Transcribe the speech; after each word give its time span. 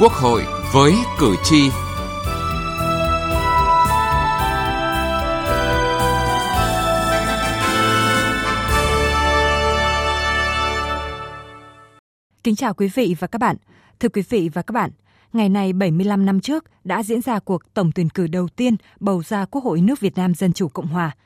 Quốc 0.00 0.12
hội 0.12 0.42
với 0.74 0.94
cử 1.18 1.34
tri. 1.44 1.70
Kính 12.44 12.56
chào 12.56 12.74
quý 12.74 12.88
vị 12.94 13.16
và 13.18 13.26
các 13.26 13.38
bạn. 13.38 13.56
Thưa 14.00 14.08
quý 14.08 14.22
vị 14.28 14.50
và 14.54 14.62
các 14.62 14.72
bạn, 14.72 14.90
ngày 15.32 15.48
này 15.48 15.72
75 15.72 16.26
năm 16.26 16.40
trước 16.40 16.64
đã 16.84 17.02
diễn 17.02 17.20
ra 17.20 17.38
cuộc 17.38 17.74
tổng 17.74 17.90
tuyển 17.94 18.08
cử 18.08 18.26
đầu 18.26 18.48
tiên 18.56 18.76
bầu 19.00 19.22
ra 19.22 19.44
Quốc 19.44 19.64
hội 19.64 19.80
nước 19.80 20.00
Việt 20.00 20.16
Nam 20.16 20.34
Dân 20.34 20.52
Chủ 20.52 20.68
Cộng 20.68 20.86
Hòa. 20.86 21.16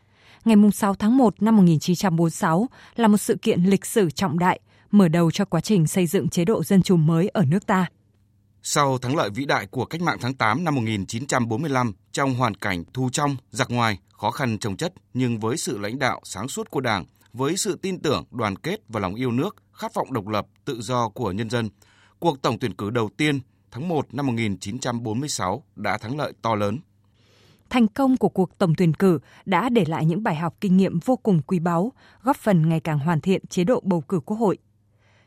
Ngày 0.45 0.57
6 0.73 0.95
tháng 0.95 1.17
1 1.17 1.43
năm 1.43 1.57
1946 1.57 2.69
là 2.97 3.09
một 3.09 3.19
sự 3.19 3.37
kiện 3.43 3.63
lịch 3.63 3.87
sử 3.87 4.11
trọng 4.11 4.39
đại, 4.39 4.61
mở 4.91 5.09
đầu 5.09 5.31
cho 5.31 5.45
quá 5.45 5.61
trình 5.61 5.87
xây 5.87 6.07
dựng 6.07 6.29
chế 6.29 6.45
độ 6.45 6.65
dân 6.65 6.83
chủ 6.83 6.97
mới 6.97 7.29
ở 7.29 7.45
nước 7.45 7.67
ta. 7.67 7.87
Sau 8.67 8.99
thắng 8.99 9.17
lợi 9.17 9.31
vĩ 9.31 9.45
đại 9.45 9.67
của 9.67 9.85
cách 9.85 10.01
mạng 10.01 10.19
tháng 10.21 10.35
8 10.35 10.65
năm 10.65 10.75
1945 10.75 11.93
trong 12.13 12.35
hoàn 12.35 12.55
cảnh 12.55 12.85
thu 12.93 13.09
trong, 13.13 13.37
giặc 13.51 13.71
ngoài, 13.71 13.99
khó 14.13 14.31
khăn 14.31 14.59
trồng 14.59 14.77
chất 14.77 14.93
nhưng 15.15 15.39
với 15.39 15.57
sự 15.57 15.79
lãnh 15.79 15.99
đạo 15.99 16.21
sáng 16.25 16.49
suốt 16.49 16.71
của 16.71 16.81
Đảng, 16.81 17.05
với 17.33 17.57
sự 17.57 17.79
tin 17.83 18.03
tưởng, 18.03 18.25
đoàn 18.31 18.57
kết 18.57 18.81
và 18.89 19.01
lòng 19.01 19.15
yêu 19.15 19.33
nước, 19.33 19.57
khát 19.73 19.95
vọng 19.95 20.13
độc 20.13 20.29
lập, 20.29 20.47
tự 20.65 20.81
do 20.81 21.09
của 21.09 21.33
nhân 21.33 21.51
dân, 21.51 21.69
cuộc 22.19 22.43
tổng 22.43 22.59
tuyển 22.59 22.75
cử 22.75 22.91
đầu 22.91 23.11
tiên 23.17 23.41
tháng 23.71 23.89
1 23.89 24.15
năm 24.15 24.27
1946 24.27 25.63
đã 25.77 25.99
thắng 25.99 26.19
lợi 26.19 26.33
to 26.43 26.55
lớn. 26.55 26.79
Thành 27.71 27.89
công 27.89 28.17
của 28.17 28.29
cuộc 28.29 28.59
tổng 28.59 28.75
tuyển 28.77 28.95
cử 28.95 29.19
đã 29.45 29.69
để 29.69 29.85
lại 29.89 30.05
những 30.05 30.23
bài 30.23 30.35
học 30.35 30.55
kinh 30.61 30.77
nghiệm 30.77 30.99
vô 30.99 31.17
cùng 31.17 31.43
quý 31.43 31.59
báu, 31.59 31.93
góp 32.23 32.37
phần 32.37 32.69
ngày 32.69 32.81
càng 32.81 32.99
hoàn 32.99 33.21
thiện 33.21 33.47
chế 33.47 33.65
độ 33.65 33.81
bầu 33.85 34.01
cử 34.01 34.21
Quốc 34.21 34.37
hội 34.37 34.59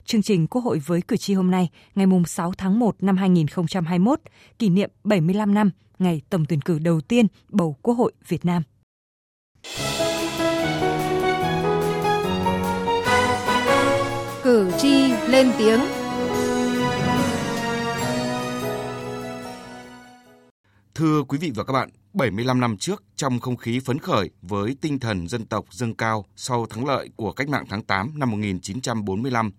chương 0.07 0.21
trình 0.21 0.47
Quốc 0.47 0.61
hội 0.61 0.79
với 0.85 1.01
cử 1.01 1.17
tri 1.17 1.33
hôm 1.33 1.51
nay, 1.51 1.69
ngày 1.95 2.07
6 2.27 2.53
tháng 2.57 2.79
1 2.79 2.95
năm 3.03 3.17
2021, 3.17 4.19
kỷ 4.59 4.69
niệm 4.69 4.91
75 5.03 5.53
năm 5.53 5.71
ngày 5.99 6.21
tổng 6.29 6.45
tuyển 6.45 6.61
cử 6.61 6.79
đầu 6.79 7.01
tiên 7.01 7.27
bầu 7.49 7.77
Quốc 7.81 7.93
hội 7.93 8.13
Việt 8.27 8.45
Nam. 8.45 8.63
Cử 14.43 14.71
tri 14.77 15.11
lên 15.27 15.51
tiếng. 15.57 15.79
Thưa 20.95 21.23
quý 21.23 21.37
vị 21.37 21.51
và 21.55 21.63
các 21.63 21.73
bạn, 21.73 21.89
75 22.13 22.59
năm 22.59 22.77
trước, 22.77 23.03
trong 23.15 23.39
không 23.39 23.57
khí 23.57 23.79
phấn 23.79 23.99
khởi 23.99 24.29
với 24.41 24.75
tinh 24.81 24.99
thần 24.99 25.27
dân 25.27 25.45
tộc 25.45 25.65
dâng 25.71 25.95
cao 25.95 26.25
sau 26.35 26.65
thắng 26.65 26.85
lợi 26.85 27.09
của 27.15 27.31
cách 27.31 27.49
mạng 27.49 27.65
tháng 27.69 27.83
8 27.83 28.19
năm 28.19 28.31
1945, 28.31 29.51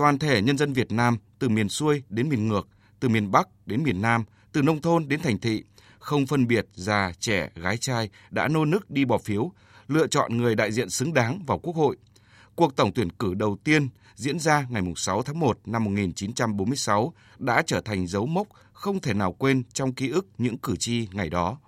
toàn 0.00 0.18
thể 0.18 0.42
nhân 0.42 0.58
dân 0.58 0.72
Việt 0.72 0.92
Nam 0.92 1.16
từ 1.38 1.48
miền 1.48 1.68
xuôi 1.68 2.02
đến 2.08 2.28
miền 2.28 2.48
ngược, 2.48 2.68
từ 3.00 3.08
miền 3.08 3.30
Bắc 3.30 3.48
đến 3.66 3.82
miền 3.82 4.02
Nam, 4.02 4.24
từ 4.52 4.62
nông 4.62 4.80
thôn 4.80 5.08
đến 5.08 5.20
thành 5.22 5.38
thị, 5.38 5.64
không 5.98 6.26
phân 6.26 6.46
biệt 6.46 6.66
già, 6.74 7.12
trẻ, 7.18 7.50
gái 7.54 7.76
trai 7.76 8.10
đã 8.30 8.48
nô 8.48 8.64
nức 8.64 8.90
đi 8.90 9.04
bỏ 9.04 9.18
phiếu, 9.18 9.52
lựa 9.88 10.06
chọn 10.06 10.36
người 10.36 10.54
đại 10.54 10.72
diện 10.72 10.90
xứng 10.90 11.14
đáng 11.14 11.42
vào 11.46 11.58
Quốc 11.58 11.76
hội. 11.76 11.96
Cuộc 12.54 12.76
tổng 12.76 12.92
tuyển 12.94 13.10
cử 13.10 13.34
đầu 13.34 13.56
tiên 13.64 13.88
diễn 14.14 14.38
ra 14.38 14.66
ngày 14.70 14.82
6 14.96 15.22
tháng 15.22 15.40
1 15.40 15.58
năm 15.66 15.84
1946 15.84 17.12
đã 17.38 17.62
trở 17.66 17.80
thành 17.80 18.06
dấu 18.06 18.26
mốc 18.26 18.46
không 18.72 19.00
thể 19.00 19.14
nào 19.14 19.32
quên 19.32 19.62
trong 19.72 19.92
ký 19.92 20.08
ức 20.08 20.26
những 20.38 20.58
cử 20.58 20.76
tri 20.76 21.08
ngày 21.12 21.30
đó. 21.30 21.58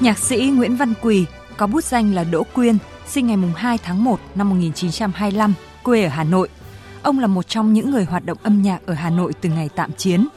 Nhạc 0.00 0.18
sĩ 0.18 0.50
Nguyễn 0.54 0.76
Văn 0.76 0.94
Quỳ 1.02 1.26
có 1.56 1.66
bút 1.66 1.84
danh 1.84 2.14
là 2.14 2.24
Đỗ 2.24 2.42
Quyên, 2.42 2.78
sinh 3.06 3.26
ngày 3.26 3.36
2 3.56 3.78
tháng 3.78 4.04
1 4.04 4.20
năm 4.34 4.50
1925, 4.50 5.54
quê 5.82 6.02
ở 6.02 6.08
Hà 6.08 6.24
Nội. 6.24 6.48
Ông 7.02 7.18
là 7.18 7.26
một 7.26 7.48
trong 7.48 7.72
những 7.72 7.90
người 7.90 8.04
hoạt 8.04 8.24
động 8.24 8.38
âm 8.42 8.62
nhạc 8.62 8.86
ở 8.86 8.94
Hà 8.94 9.10
Nội 9.10 9.32
từ 9.40 9.48
ngày 9.48 9.68
tạm 9.76 9.92
chiến. 9.92 10.28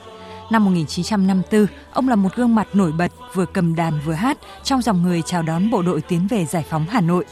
Năm 0.52 0.66
1954, 0.66 1.66
ông 1.94 2.10
là 2.10 2.16
một 2.16 2.36
gương 2.36 2.56
mặt 2.56 2.68
nổi 2.74 2.92
bật 2.92 3.12
vừa 3.34 3.46
cầm 3.46 3.76
đàn 3.76 4.00
vừa 4.06 4.14
hát 4.14 4.38
trong 4.64 4.82
dòng 4.82 5.04
người 5.04 5.22
chào 5.22 5.42
đón 5.42 5.70
bộ 5.70 5.82
đội 5.82 6.02
tiến 6.02 6.28
về 6.28 6.46
giải 6.46 6.66
phóng 6.70 6.86
Hà 6.90 7.02
Nội. 7.02 7.26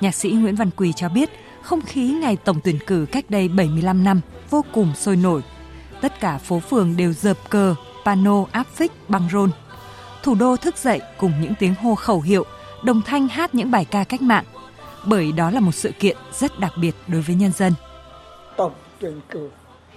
Nhạc 0.00 0.14
sĩ 0.14 0.30
Nguyễn 0.30 0.56
Văn 0.56 0.70
Quỳ 0.76 0.92
cho 0.92 1.08
biết, 1.08 1.30
không 1.62 1.80
khí 1.80 2.10
ngày 2.10 2.36
tổng 2.36 2.60
tuyển 2.64 2.78
cử 2.86 3.06
cách 3.12 3.24
đây 3.28 3.48
75 3.48 4.04
năm 4.04 4.20
vô 4.50 4.64
cùng 4.72 4.92
sôi 4.94 5.16
nổi. 5.16 5.42
Tất 6.00 6.20
cả 6.20 6.38
phố 6.38 6.60
phường 6.60 6.96
đều 6.96 7.12
dợp 7.12 7.36
cờ, 7.50 7.74
pano 8.04 8.44
áp 8.52 8.66
phích, 8.74 8.92
băng 9.08 9.28
rôn. 9.32 9.50
Thủ 10.22 10.34
đô 10.34 10.56
thức 10.56 10.76
dậy 10.76 11.00
cùng 11.18 11.32
những 11.40 11.54
tiếng 11.58 11.74
hô 11.74 11.94
khẩu 11.94 12.20
hiệu, 12.20 12.44
đồng 12.82 13.02
thanh 13.02 13.28
hát 13.28 13.54
những 13.54 13.70
bài 13.70 13.86
ca 13.90 14.04
cách 14.04 14.22
mạng, 14.22 14.44
bởi 15.06 15.32
đó 15.32 15.50
là 15.50 15.60
một 15.60 15.72
sự 15.72 15.92
kiện 15.98 16.16
rất 16.32 16.58
đặc 16.58 16.72
biệt 16.80 16.94
đối 17.06 17.20
với 17.20 17.36
nhân 17.36 17.52
dân. 17.52 17.72
Tổng 18.56 18.72
tuyển 18.98 19.20
cử 19.28 19.50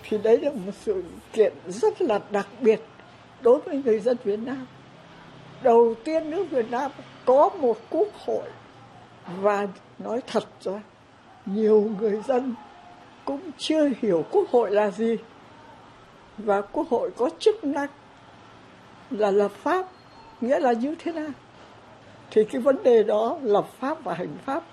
thì 0.04 0.18
đấy 0.18 0.40
là 0.42 0.52
một 0.52 0.72
sự 0.82 1.04
kiện 1.34 1.54
rất 1.68 2.02
là 2.02 2.20
đặc 2.32 2.48
biệt 2.62 2.82
đối 3.42 3.60
với 3.60 3.82
người 3.86 4.00
dân 4.00 4.18
Việt 4.24 4.40
Nam. 4.40 4.66
Đầu 5.64 5.96
tiên 6.04 6.30
nước 6.30 6.46
Việt 6.52 6.72
Nam 6.72 6.92
có 7.26 7.50
một 7.50 7.78
quốc 7.90 8.08
hội 8.26 8.50
và 9.42 9.68
nói 10.00 10.22
thật 10.28 10.44
ra 10.62 10.82
nhiều 11.46 11.92
người 12.00 12.22
dân 12.28 12.56
cũng 13.26 13.52
chưa 13.58 13.90
hiểu 14.02 14.26
quốc 14.32 14.50
hội 14.52 14.72
là 14.72 14.92
gì 14.92 15.18
và 16.38 16.62
quốc 16.62 16.90
hội 16.90 17.12
có 17.18 17.30
chức 17.40 17.64
năng 17.64 17.90
là 19.12 19.32
lập 19.32 19.52
pháp 19.52 19.86
nghĩa 20.42 20.60
là 20.60 20.72
như 20.72 20.96
thế 21.00 21.12
nào 21.12 21.30
thì 22.32 22.46
cái 22.46 22.62
vấn 22.62 22.84
đề 22.84 23.04
đó 23.04 23.38
lập 23.44 23.68
pháp 23.80 24.04
và 24.04 24.14
hành 24.14 24.38
pháp 24.46 24.64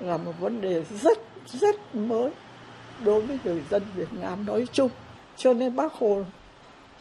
là 0.00 0.16
một 0.16 0.32
vấn 0.40 0.60
đề 0.60 0.84
rất 1.02 1.18
rất 1.46 1.94
mới 1.94 2.30
đối 3.04 3.20
với 3.20 3.38
người 3.44 3.62
dân 3.70 3.82
Việt 3.94 4.12
Nam 4.12 4.46
nói 4.46 4.66
chung. 4.72 4.90
Cho 5.36 5.52
nên 5.52 5.76
bác 5.76 5.92
Hồ 5.92 6.22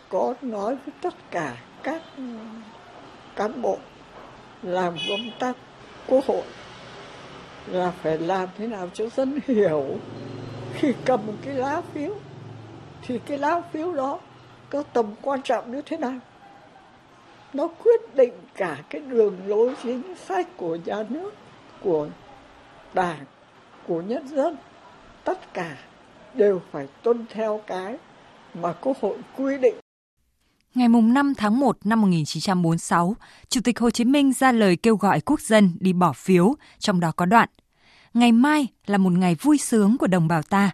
có 0.09 0.33
nói 0.41 0.75
với 0.75 0.93
tất 1.01 1.13
cả 1.31 1.57
các, 1.83 2.01
cán 3.35 3.61
bộ 3.61 3.77
làm 4.63 4.95
công 5.09 5.31
tác 5.39 5.57
quốc 6.07 6.25
hội 6.25 6.43
là 7.67 7.91
phải 7.91 8.17
làm 8.17 8.49
thế 8.57 8.67
nào 8.67 8.89
cho 8.93 9.09
dân 9.09 9.39
hiểu. 9.45 9.85
Khi 10.73 10.93
cầm 11.05 11.27
một 11.27 11.33
cái 11.45 11.53
lá 11.53 11.81
phiếu, 11.93 12.15
thì 13.01 13.19
cái 13.19 13.37
lá 13.37 13.61
phiếu 13.73 13.93
đó 13.93 14.19
có 14.69 14.83
tầm 14.93 15.05
quan 15.21 15.41
trọng 15.41 15.71
như 15.71 15.81
thế 15.81 15.97
nào? 15.97 16.19
Nó 17.53 17.67
quyết 17.67 18.15
định 18.15 18.33
cả 18.67 18.83
cái 18.89 19.01
đường 19.01 19.37
lối 19.45 19.75
chính 19.83 20.01
sách 20.27 20.57
của 20.57 20.77
nhà 20.85 21.03
nước 21.09 21.33
của 21.81 22.09
đảng 22.93 23.25
của 23.87 24.01
nhân 24.01 24.27
dân 24.27 24.55
tất 25.23 25.53
cả 25.53 25.77
đều 26.33 26.61
phải 26.71 26.87
tuân 27.03 27.25
theo 27.29 27.61
cái 27.67 27.97
mà 28.53 28.73
Quốc 28.73 28.97
hội 29.01 29.17
quy 29.37 29.57
định. 29.57 29.75
Ngày 30.75 30.87
5 30.87 31.33
tháng 31.37 31.59
1 31.59 31.77
năm 31.83 32.01
1946, 32.01 33.15
Chủ 33.49 33.61
tịch 33.63 33.79
Hồ 33.79 33.89
Chí 33.89 34.05
Minh 34.05 34.33
ra 34.33 34.51
lời 34.51 34.75
kêu 34.75 34.95
gọi 34.95 35.21
quốc 35.21 35.41
dân 35.41 35.71
đi 35.79 35.93
bỏ 35.93 36.13
phiếu, 36.13 36.55
trong 36.79 36.99
đó 36.99 37.11
có 37.11 37.25
đoạn 37.25 37.49
Ngày 38.13 38.31
mai 38.31 38.67
là 38.85 38.97
một 38.97 39.13
ngày 39.13 39.35
vui 39.35 39.57
sướng 39.57 39.97
của 39.97 40.07
đồng 40.07 40.27
bào 40.27 40.41
ta, 40.43 40.71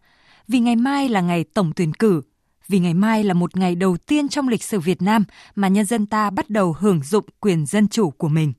vì 0.47 0.59
ngày 0.59 0.75
mai 0.75 1.09
là 1.09 1.21
ngày 1.21 1.43
tổng 1.43 1.71
tuyển 1.75 1.93
cử, 1.93 2.21
vì 2.67 2.79
ngày 2.79 2.93
mai 2.93 3.23
là 3.23 3.33
một 3.33 3.57
ngày 3.57 3.75
đầu 3.75 3.97
tiên 3.97 4.29
trong 4.29 4.47
lịch 4.47 4.63
sử 4.63 4.79
Việt 4.79 5.01
Nam 5.01 5.23
mà 5.55 5.67
nhân 5.67 5.85
dân 5.85 6.05
ta 6.05 6.29
bắt 6.29 6.49
đầu 6.49 6.75
hưởng 6.79 7.03
dụng 7.03 7.25
quyền 7.39 7.65
dân 7.65 7.87
chủ 7.87 8.09
của 8.09 8.27
mình. 8.27 8.53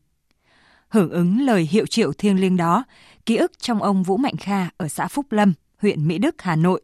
Hưởng 0.89 1.11
ứng 1.11 1.41
lời 1.41 1.69
hiệu 1.71 1.87
triệu 1.87 2.13
thiêng 2.13 2.41
liêng 2.41 2.57
đó, 2.57 2.85
ký 3.27 3.37
ức 3.37 3.53
trong 3.59 3.83
ông 3.83 4.03
Vũ 4.03 4.17
Mạnh 4.17 4.37
Kha 4.37 4.69
ở 4.77 4.89
xã 4.89 5.09
Phúc 5.09 5.33
Lâm, 5.33 5.53
huyện 5.79 6.09
Mỹ 6.09 6.19
Đức, 6.19 6.35
Hà 6.43 6.57
Nội. 6.57 6.83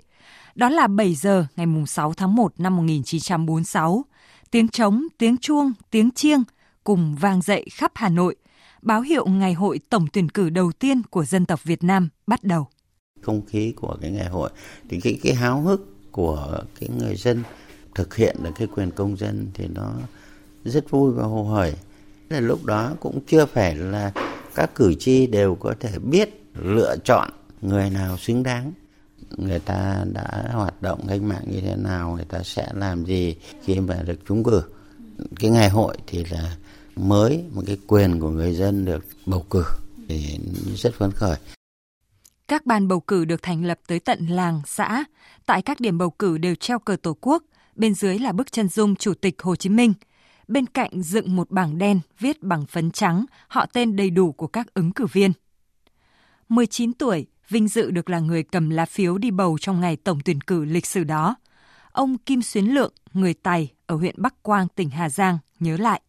Đó 0.54 0.68
là 0.68 0.86
7 0.86 1.14
giờ 1.14 1.46
ngày 1.56 1.66
6 1.86 2.12
tháng 2.12 2.34
1 2.34 2.52
năm 2.58 2.76
1946. 2.76 4.04
Tiếng 4.50 4.68
trống, 4.68 5.06
tiếng 5.18 5.36
chuông, 5.36 5.72
tiếng 5.90 6.10
chiêng 6.10 6.42
cùng 6.84 7.16
vang 7.20 7.42
dậy 7.42 7.66
khắp 7.72 7.92
Hà 7.94 8.08
Nội, 8.08 8.36
báo 8.82 9.00
hiệu 9.00 9.26
ngày 9.26 9.54
hội 9.54 9.80
tổng 9.90 10.06
tuyển 10.12 10.28
cử 10.28 10.50
đầu 10.50 10.72
tiên 10.72 11.02
của 11.10 11.24
dân 11.24 11.46
tộc 11.46 11.64
Việt 11.64 11.84
Nam 11.84 12.08
bắt 12.26 12.44
đầu. 12.44 12.66
Không 13.20 13.46
khí 13.46 13.72
của 13.76 13.96
cái 14.00 14.10
ngày 14.10 14.28
hội 14.28 14.50
thì 14.88 15.00
cái 15.00 15.18
cái 15.22 15.34
háo 15.34 15.60
hức 15.60 15.99
của 16.12 16.60
cái 16.80 16.88
người 16.98 17.16
dân 17.16 17.42
thực 17.94 18.16
hiện 18.16 18.36
được 18.42 18.50
cái 18.58 18.68
quyền 18.74 18.90
công 18.90 19.16
dân 19.16 19.50
thì 19.54 19.68
nó 19.74 19.92
rất 20.64 20.90
vui 20.90 21.12
và 21.12 21.22
hồ 21.24 21.44
hởi. 21.44 21.74
Là 22.28 22.40
lúc 22.40 22.64
đó 22.64 22.92
cũng 23.00 23.20
chưa 23.26 23.46
phải 23.46 23.74
là 23.74 24.12
các 24.54 24.74
cử 24.74 24.94
tri 24.94 25.26
đều 25.26 25.54
có 25.54 25.74
thể 25.80 25.98
biết 25.98 26.42
lựa 26.54 26.96
chọn 27.04 27.30
người 27.62 27.90
nào 27.90 28.16
xứng 28.16 28.42
đáng. 28.42 28.72
Người 29.36 29.58
ta 29.58 30.04
đã 30.12 30.48
hoạt 30.52 30.82
động 30.82 31.06
cách 31.08 31.22
mạng 31.22 31.44
như 31.46 31.60
thế 31.60 31.76
nào, 31.76 32.14
người 32.16 32.24
ta 32.24 32.42
sẽ 32.42 32.68
làm 32.74 33.04
gì 33.04 33.36
khi 33.64 33.80
mà 33.80 34.02
được 34.06 34.18
trúng 34.28 34.44
cử. 34.44 34.62
Cái 35.40 35.50
ngày 35.50 35.68
hội 35.68 35.96
thì 36.06 36.24
là 36.24 36.56
mới, 36.96 37.44
một 37.50 37.62
cái 37.66 37.76
quyền 37.86 38.20
của 38.20 38.30
người 38.30 38.54
dân 38.54 38.84
được 38.84 39.04
bầu 39.26 39.44
cử 39.50 39.64
thì 40.08 40.38
rất 40.76 40.94
phấn 40.94 41.10
khởi 41.10 41.36
các 42.50 42.66
ban 42.66 42.88
bầu 42.88 43.00
cử 43.00 43.24
được 43.24 43.42
thành 43.42 43.64
lập 43.64 43.80
tới 43.86 44.00
tận 44.00 44.26
làng, 44.26 44.60
xã. 44.66 45.04
Tại 45.46 45.62
các 45.62 45.80
điểm 45.80 45.98
bầu 45.98 46.10
cử 46.10 46.38
đều 46.38 46.54
treo 46.54 46.78
cờ 46.78 46.96
Tổ 47.02 47.16
quốc, 47.20 47.42
bên 47.76 47.94
dưới 47.94 48.18
là 48.18 48.32
bức 48.32 48.52
chân 48.52 48.68
dung 48.68 48.96
Chủ 48.96 49.14
tịch 49.14 49.42
Hồ 49.42 49.56
Chí 49.56 49.68
Minh. 49.68 49.92
Bên 50.48 50.66
cạnh 50.66 51.02
dựng 51.02 51.36
một 51.36 51.50
bảng 51.50 51.78
đen 51.78 52.00
viết 52.18 52.42
bằng 52.42 52.66
phấn 52.66 52.90
trắng 52.90 53.24
họ 53.48 53.66
tên 53.72 53.96
đầy 53.96 54.10
đủ 54.10 54.32
của 54.32 54.46
các 54.46 54.74
ứng 54.74 54.92
cử 54.92 55.06
viên. 55.12 55.32
19 56.48 56.92
tuổi, 56.92 57.26
vinh 57.48 57.68
dự 57.68 57.90
được 57.90 58.10
là 58.10 58.18
người 58.18 58.42
cầm 58.42 58.70
lá 58.70 58.84
phiếu 58.84 59.18
đi 59.18 59.30
bầu 59.30 59.58
trong 59.60 59.80
ngày 59.80 59.96
tổng 59.96 60.20
tuyển 60.24 60.40
cử 60.40 60.64
lịch 60.64 60.86
sử 60.86 61.04
đó. 61.04 61.34
Ông 61.92 62.18
Kim 62.18 62.42
Xuyến 62.42 62.74
Lượng, 62.74 62.92
người 63.12 63.34
Tài 63.34 63.68
ở 63.86 63.96
huyện 63.96 64.14
Bắc 64.18 64.42
Quang, 64.42 64.68
tỉnh 64.68 64.90
Hà 64.90 65.08
Giang, 65.08 65.38
nhớ 65.60 65.76
lại. 65.76 66.00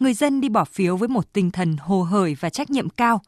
Người 0.00 0.14
dân 0.14 0.40
đi 0.40 0.48
bỏ 0.48 0.64
phiếu 0.64 0.96
với 0.96 1.08
một 1.08 1.32
tinh 1.32 1.50
thần 1.50 1.76
hồ 1.76 2.02
hởi 2.02 2.36
và 2.40 2.50
trách 2.50 2.70
nhiệm 2.70 2.88
cao, 2.88 3.22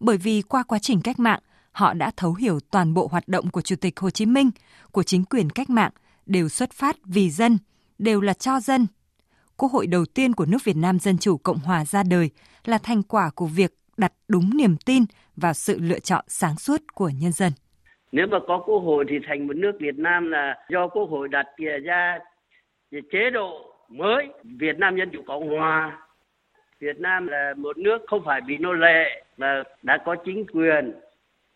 bởi 0.00 0.16
vì 0.16 0.42
qua 0.42 0.62
quá 0.62 0.78
trình 0.78 1.00
cách 1.00 1.18
mạng, 1.18 1.40
họ 1.72 1.94
đã 1.94 2.10
thấu 2.16 2.34
hiểu 2.34 2.58
toàn 2.70 2.94
bộ 2.94 3.08
hoạt 3.10 3.28
động 3.28 3.50
của 3.50 3.60
Chủ 3.60 3.76
tịch 3.76 4.00
Hồ 4.00 4.10
Chí 4.10 4.26
Minh, 4.26 4.50
của 4.92 5.02
chính 5.02 5.24
quyền 5.24 5.50
cách 5.50 5.70
mạng, 5.70 5.90
đều 6.26 6.48
xuất 6.48 6.72
phát 6.72 6.96
vì 7.04 7.30
dân, 7.30 7.58
đều 7.98 8.20
là 8.20 8.32
cho 8.32 8.60
dân. 8.60 8.86
Quốc 9.56 9.72
hội 9.72 9.86
đầu 9.86 10.04
tiên 10.14 10.32
của 10.32 10.46
nước 10.46 10.64
Việt 10.64 10.76
Nam 10.76 10.98
Dân 10.98 11.18
Chủ 11.18 11.36
Cộng 11.36 11.58
Hòa 11.58 11.84
ra 11.84 12.02
đời 12.10 12.30
là 12.64 12.78
thành 12.82 13.02
quả 13.02 13.30
của 13.34 13.46
việc 13.46 13.70
đặt 13.96 14.12
đúng 14.28 14.50
niềm 14.56 14.76
tin 14.86 15.04
vào 15.36 15.52
sự 15.52 15.78
lựa 15.80 15.98
chọn 15.98 16.24
sáng 16.28 16.56
suốt 16.56 16.82
của 16.94 17.10
nhân 17.20 17.32
dân. 17.32 17.52
Nếu 18.12 18.26
mà 18.26 18.38
có 18.48 18.62
quốc 18.66 18.78
hội 18.78 19.04
thì 19.08 19.16
thành 19.28 19.46
một 19.46 19.56
nước 19.56 19.72
Việt 19.80 19.98
Nam 19.98 20.30
là 20.30 20.54
do 20.70 20.88
quốc 20.88 21.04
hội 21.10 21.28
đặt 21.28 21.46
ra 21.84 22.18
chế 22.92 23.30
độ 23.32 23.74
mới 23.88 24.26
Việt 24.44 24.78
Nam 24.78 24.96
Dân 24.96 25.10
Chủ 25.12 25.22
Cộng 25.26 25.48
Hòa. 25.48 25.98
Việt 26.80 27.00
Nam 27.00 27.26
là 27.26 27.54
một 27.56 27.78
nước 27.78 27.98
không 28.06 28.22
phải 28.24 28.40
bị 28.40 28.58
nô 28.58 28.72
lệ 28.72 29.24
mà 29.36 29.62
đã 29.82 29.98
có 30.04 30.16
chính 30.24 30.46
quyền, 30.52 30.92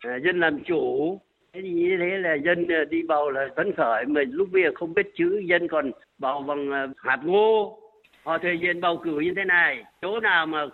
Ờ, 0.03 0.19
dân 0.19 0.39
làm 0.39 0.63
chủ. 0.63 1.19
Thế 1.53 1.61
thì 1.61 1.69
như 1.69 1.97
thế 1.99 2.17
là 2.17 2.33
dân 2.33 2.67
ờ, 2.67 2.85
đi 2.85 3.01
bầu 3.07 3.29
là 3.29 3.47
phấn 3.55 3.73
khởi 3.77 4.05
mà 4.05 4.21
lúc 4.29 4.47
bây 4.51 4.63
giờ 4.63 4.69
không 4.75 4.93
biết 4.93 5.11
chữ 5.15 5.41
dân 5.45 5.67
còn 5.67 5.91
bầu 6.17 6.41
bằng 6.41 6.71
ờ, 6.71 6.87
hạt 6.97 7.19
ngô. 7.23 7.79
Họ 8.23 8.37
thể 8.37 8.53
hiện 8.61 8.81
bầu 8.81 8.97
cử 8.97 9.19
như 9.19 9.33
thế 9.35 9.43
này, 9.45 9.83
chỗ 10.01 10.19
nào 10.19 10.45
mà 10.45 10.65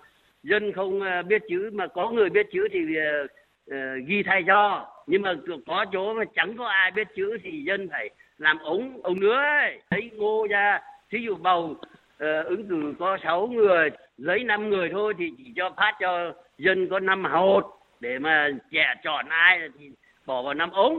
dân 0.43 0.71
không 0.73 1.01
biết 1.27 1.41
chữ 1.49 1.69
mà 1.73 1.87
có 1.87 2.09
người 2.09 2.29
biết 2.29 2.47
chữ 2.51 2.67
thì 2.71 2.79
uh, 3.71 4.07
ghi 4.07 4.23
thay 4.23 4.43
cho 4.47 4.87
nhưng 5.07 5.21
mà 5.21 5.33
có 5.67 5.85
chỗ 5.91 6.13
mà 6.13 6.23
chẳng 6.35 6.57
có 6.57 6.65
ai 6.65 6.91
biết 6.91 7.07
chữ 7.15 7.37
thì 7.43 7.63
dân 7.63 7.87
phải 7.89 8.09
làm 8.37 8.59
ống 8.59 9.01
ống 9.03 9.19
nữa 9.19 9.35
ấy. 9.35 9.79
lấy 9.91 10.11
ngô 10.15 10.47
ra 10.49 10.79
thí 11.09 11.19
dụ 11.19 11.35
bầu 11.35 11.63
uh, 11.63 12.45
ứng 12.45 12.67
cử 12.69 12.93
có 12.99 13.17
6 13.23 13.47
người 13.47 13.89
lấy 14.17 14.43
5 14.43 14.69
người 14.69 14.89
thôi 14.89 15.13
thì 15.17 15.25
chỉ 15.37 15.53
cho 15.55 15.73
phát 15.77 15.93
cho 15.99 16.33
dân 16.57 16.89
có 16.89 16.99
5 16.99 17.23
hột 17.25 17.82
để 18.03 18.19
mà 18.19 18.47
trẻ 18.71 18.85
chọn 19.03 19.25
ai 19.29 19.59
thì 19.79 19.85
bỏ 20.25 20.43
vào 20.43 20.53
năm 20.53 20.71
ống. 20.71 20.93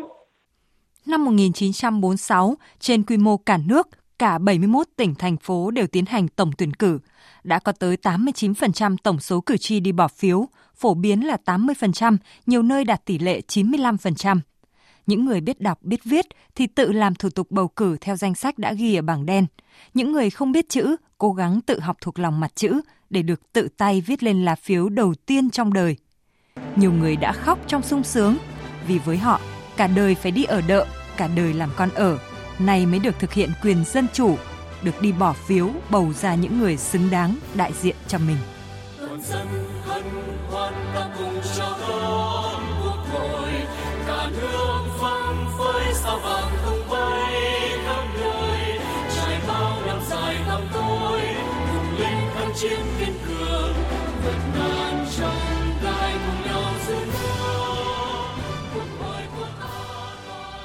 Năm 1.07 1.25
1946, 1.25 2.55
trên 2.81 3.03
quy 3.03 3.17
mô 3.17 3.37
cả 3.37 3.59
nước, 3.67 3.89
cả 4.19 4.39
71 4.39 4.87
tỉnh 4.97 5.15
thành 5.15 5.37
phố 5.37 5.71
đều 5.71 5.87
tiến 5.87 6.07
hành 6.07 6.29
tổng 6.29 6.51
tuyển 6.59 6.73
cử. 6.73 6.99
Đã 7.45 7.59
có 7.59 7.73
tới 7.73 7.97
89% 8.03 8.97
tổng 9.03 9.21
số 9.21 9.41
cử 9.41 9.57
tri 9.57 9.81
đi 9.81 9.93
bỏ 9.93 10.09
phiếu, 10.09 10.47
phổ 10.77 10.95
biến 10.95 11.27
là 11.27 11.37
80%, 11.45 12.17
nhiều 12.47 12.63
nơi 12.63 12.85
đạt 12.85 13.05
tỷ 13.05 13.19
lệ 13.19 13.41
95%. 13.49 14.41
Những 15.07 15.25
người 15.25 15.41
biết 15.41 15.61
đọc, 15.61 15.79
biết 15.83 16.05
viết 16.05 16.27
thì 16.55 16.67
tự 16.67 16.93
làm 16.93 17.15
thủ 17.15 17.29
tục 17.31 17.51
bầu 17.51 17.69
cử 17.69 17.97
theo 18.01 18.17
danh 18.17 18.35
sách 18.35 18.59
đã 18.59 18.73
ghi 18.73 18.95
ở 18.95 19.03
bảng 19.03 19.27
đen. 19.27 19.47
Những 19.95 20.13
người 20.13 20.31
không 20.31 20.53
biết 20.53 20.69
chữ, 20.69 20.97
cố 21.19 21.33
gắng 21.33 21.61
tự 21.61 21.81
học 21.81 21.97
thuộc 22.01 22.19
lòng 22.19 22.41
mặt 22.41 22.57
chữ 22.57 22.81
để 23.11 23.23
được 23.23 23.53
tự 23.53 23.69
tay 23.77 24.01
viết 24.01 24.23
lên 24.23 24.45
lá 24.45 24.55
phiếu 24.55 24.89
đầu 24.89 25.15
tiên 25.27 25.51
trong 25.51 25.73
đời. 25.73 25.97
Nhiều 26.77 26.93
người 26.93 27.17
đã 27.17 27.33
khóc 27.33 27.59
trong 27.67 27.83
sung 27.83 28.05
sướng. 28.05 28.37
Vì 28.87 28.99
với 28.99 29.17
họ, 29.17 29.41
cả 29.77 29.87
đời 29.87 30.15
phải 30.15 30.33
đi 30.33 30.45
ở 30.45 30.61
đợ, 30.61 30.87
cả 31.17 31.29
đời 31.37 31.53
làm 31.53 31.71
con 31.77 31.89
ở, 31.95 32.19
nay 32.59 32.87
mới 32.87 32.99
được 32.99 33.19
thực 33.19 33.33
hiện 33.33 33.51
quyền 33.63 33.85
dân 33.85 34.07
chủ, 34.13 34.37
được 34.83 35.03
đi 35.03 35.13
bỏ 35.13 35.33
phiếu 35.33 35.71
bầu 35.91 36.13
ra 36.13 36.35
những 36.35 36.61
người 36.61 36.77
xứng 36.77 37.11
đáng 37.11 37.37
đại 37.55 37.73
diện 37.83 37.97
cho 38.09 38.19
mình. 38.19 38.37
Dân 39.23 39.47
hân 39.87 40.03
hoan 40.51 40.75
ta 40.95 41.09
cùng 41.19 41.41
hội. 43.13 43.51
Cả 44.07 44.31
nước 44.41 44.75
sao 45.95 46.19
vàng 46.19 46.53
tung 46.67 46.91
bay 46.91 47.33
khắp 47.87 48.05
nơi. 48.21 48.79
Trải 49.17 49.41
bao 49.49 49.81
năm 49.87 49.99
dài 50.11 50.37
cùng 50.83 51.99
lên 51.99 52.19
chiến 52.61 52.81
kiên 52.99 53.14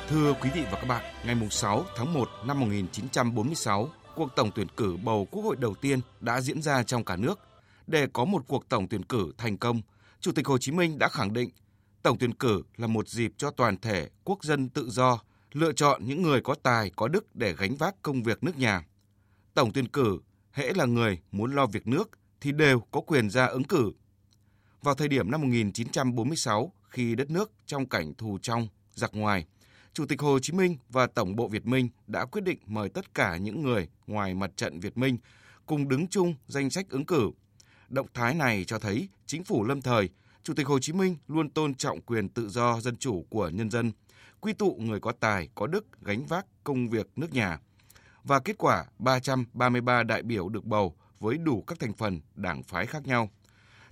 Thưa 0.10 0.34
quý 0.42 0.50
vị 0.54 0.64
và 0.72 0.78
các 0.82 0.86
bạn, 0.88 1.04
ngày 1.26 1.50
6 1.52 1.86
tháng 1.96 2.14
1 2.14 2.30
năm 2.46 2.60
1946, 2.60 3.90
cuộc 4.16 4.36
tổng 4.36 4.52
tuyển 4.56 4.68
cử 4.78 4.98
bầu 5.04 5.28
quốc 5.32 5.44
hội 5.44 5.56
đầu 5.60 5.76
tiên 5.82 6.00
đã 6.20 6.42
diễn 6.42 6.62
ra 6.62 6.84
trong 6.84 7.04
cả 7.04 7.16
nước. 7.16 7.40
Để 7.88 8.08
có 8.14 8.26
một 8.26 8.44
cuộc 8.48 8.70
tổng 8.70 8.88
tuyển 8.88 9.04
cử 9.04 9.34
thành 9.38 9.58
công, 9.58 9.82
Chủ 10.20 10.32
tịch 10.32 10.48
Hồ 10.48 10.58
Chí 10.58 10.72
Minh 10.72 10.98
đã 11.00 11.10
khẳng 11.10 11.34
định 11.34 11.50
tổng 12.04 12.18
tuyển 12.18 12.34
cử 12.34 12.64
là 12.78 12.88
một 12.88 13.08
dịp 13.08 13.32
cho 13.38 13.52
toàn 13.52 13.78
thể 13.78 14.10
quốc 14.24 14.44
dân 14.44 14.70
tự 14.70 14.90
do 14.90 15.20
lựa 15.52 15.74
chọn 15.74 16.06
những 16.06 16.22
người 16.22 16.42
có 16.42 16.56
tài, 16.64 16.92
có 16.96 17.08
đức 17.08 17.36
để 17.36 17.56
gánh 17.58 17.76
vác 17.76 17.96
công 18.02 18.24
việc 18.24 18.44
nước 18.44 18.58
nhà. 18.58 18.86
Tổng 19.54 19.74
tuyển 19.74 19.88
cử, 19.88 20.20
hễ 20.52 20.74
là 20.74 20.86
người 20.86 21.20
muốn 21.32 21.56
lo 21.56 21.66
việc 21.66 21.88
nước 21.88 22.10
thì 22.42 22.52
đều 22.52 22.80
có 22.92 23.02
quyền 23.02 23.30
ra 23.30 23.46
ứng 23.46 23.64
cử. 23.64 23.92
Vào 24.82 24.96
thời 24.96 25.08
điểm 25.08 25.32
năm 25.32 25.42
1946, 25.42 26.74
khi 26.90 27.16
đất 27.16 27.30
nước 27.30 27.52
trong 27.66 27.90
cảnh 27.90 28.14
thù 28.14 28.38
trong, 28.42 28.68
giặc 28.94 29.12
ngoài, 29.14 29.46
Chủ 30.00 30.06
tịch 30.06 30.22
Hồ 30.22 30.40
Chí 30.40 30.54
Minh 30.54 30.78
và 30.90 31.07
Tổng 31.07 31.36
bộ 31.36 31.48
Việt 31.48 31.66
Minh 31.66 31.90
đã 32.07 32.25
quyết 32.25 32.42
định 32.42 32.60
mời 32.66 32.90
tất 32.90 33.13
cả 33.13 33.38
những 33.38 33.63
người 33.63 33.88
ngoài 34.07 34.34
mặt 34.34 34.51
trận 34.56 34.80
Việt 34.80 34.98
Minh 34.98 35.18
cùng 35.66 35.88
đứng 35.88 36.07
chung 36.07 36.36
danh 36.48 36.69
sách 36.69 36.90
ứng 36.90 37.06
cử. 37.06 37.31
Động 37.90 38.07
thái 38.13 38.34
này 38.34 38.63
cho 38.66 38.80
thấy 38.80 39.10
chính 39.25 39.44
phủ 39.44 39.63
lâm 39.63 39.81
thời, 39.81 40.10
Chủ 40.44 40.54
tịch 40.54 40.68
Hồ 40.68 40.80
Chí 40.80 40.94
Minh 40.94 41.16
luôn 41.28 41.50
tôn 41.50 41.75
trọng 41.75 42.01
quyền 42.01 42.30
tự 42.30 42.50
do 42.50 42.80
dân 42.81 42.98
chủ 42.98 43.25
của 43.30 43.50
nhân 43.50 43.72
dân, 43.72 43.92
quy 44.40 44.54
tụ 44.54 44.75
người 44.80 45.00
có 45.00 45.12
tài, 45.12 45.50
có 45.56 45.68
đức 45.68 45.86
gánh 46.01 46.25
vác 46.25 46.46
công 46.63 46.90
việc 46.90 47.07
nước 47.16 47.34
nhà. 47.34 47.60
Và 48.24 48.40
kết 48.40 48.57
quả 48.57 48.86
333 49.00 50.04
đại 50.04 50.24
biểu 50.24 50.50
được 50.50 50.66
bầu 50.66 50.96
với 51.19 51.38
đủ 51.38 51.63
các 51.68 51.80
thành 51.80 51.94
phần 51.94 52.22
đảng 52.36 52.63
phái 52.63 52.86
khác 52.86 53.07
nhau. 53.07 53.30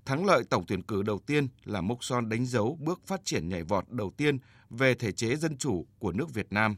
Thắng 0.07 0.25
lợi 0.25 0.43
tổng 0.49 0.65
tuyển 0.67 0.81
cử 0.81 1.03
đầu 1.03 1.19
tiên 1.19 1.47
là 1.65 1.81
mốc 1.81 2.03
son 2.03 2.29
đánh 2.29 2.45
dấu 2.45 2.77
bước 2.81 3.01
phát 3.05 3.25
triển 3.25 3.49
nhảy 3.49 3.63
vọt 3.63 3.89
đầu 3.89 4.11
tiên 4.17 4.37
về 4.69 4.93
thể 4.93 5.11
chế 5.11 5.35
dân 5.35 5.57
chủ 5.57 5.85
của 5.99 6.11
nước 6.11 6.33
Việt 6.33 6.47
Nam. 6.49 6.75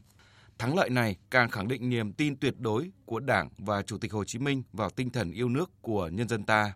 Thắng 0.58 0.76
lợi 0.76 0.90
này 0.90 1.16
càng 1.30 1.50
khẳng 1.50 1.68
định 1.68 1.90
niềm 1.90 2.12
tin 2.12 2.36
tuyệt 2.36 2.54
đối 2.58 2.90
của 3.06 3.20
Đảng 3.20 3.48
và 3.58 3.82
Chủ 3.82 3.98
tịch 3.98 4.12
Hồ 4.12 4.24
Chí 4.24 4.38
Minh 4.38 4.62
vào 4.72 4.90
tinh 4.90 5.10
thần 5.10 5.32
yêu 5.32 5.48
nước 5.48 5.70
của 5.82 6.08
nhân 6.08 6.28
dân 6.28 6.44
ta. 6.44 6.72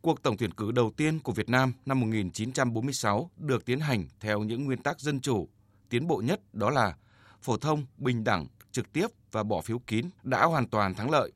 Cuộc 0.00 0.22
tổng 0.22 0.36
tuyển 0.36 0.54
cử 0.54 0.72
đầu 0.72 0.92
tiên 0.96 1.18
của 1.18 1.32
Việt 1.32 1.48
Nam 1.48 1.72
năm 1.86 2.00
1946 2.00 3.30
được 3.36 3.64
tiến 3.64 3.80
hành 3.80 4.04
theo 4.20 4.40
những 4.42 4.64
nguyên 4.64 4.82
tắc 4.82 5.00
dân 5.00 5.20
chủ, 5.20 5.48
tiến 5.88 6.06
bộ 6.06 6.16
nhất 6.16 6.54
đó 6.54 6.70
là 6.70 6.96
phổ 7.42 7.56
thông, 7.56 7.86
bình 7.96 8.24
đẳng, 8.24 8.46
trực 8.72 8.92
tiếp 8.92 9.06
và 9.32 9.42
bỏ 9.42 9.60
phiếu 9.60 9.78
kín 9.78 10.06
đã 10.22 10.44
hoàn 10.44 10.68
toàn 10.68 10.94
thắng 10.94 11.10
lợi. 11.10 11.32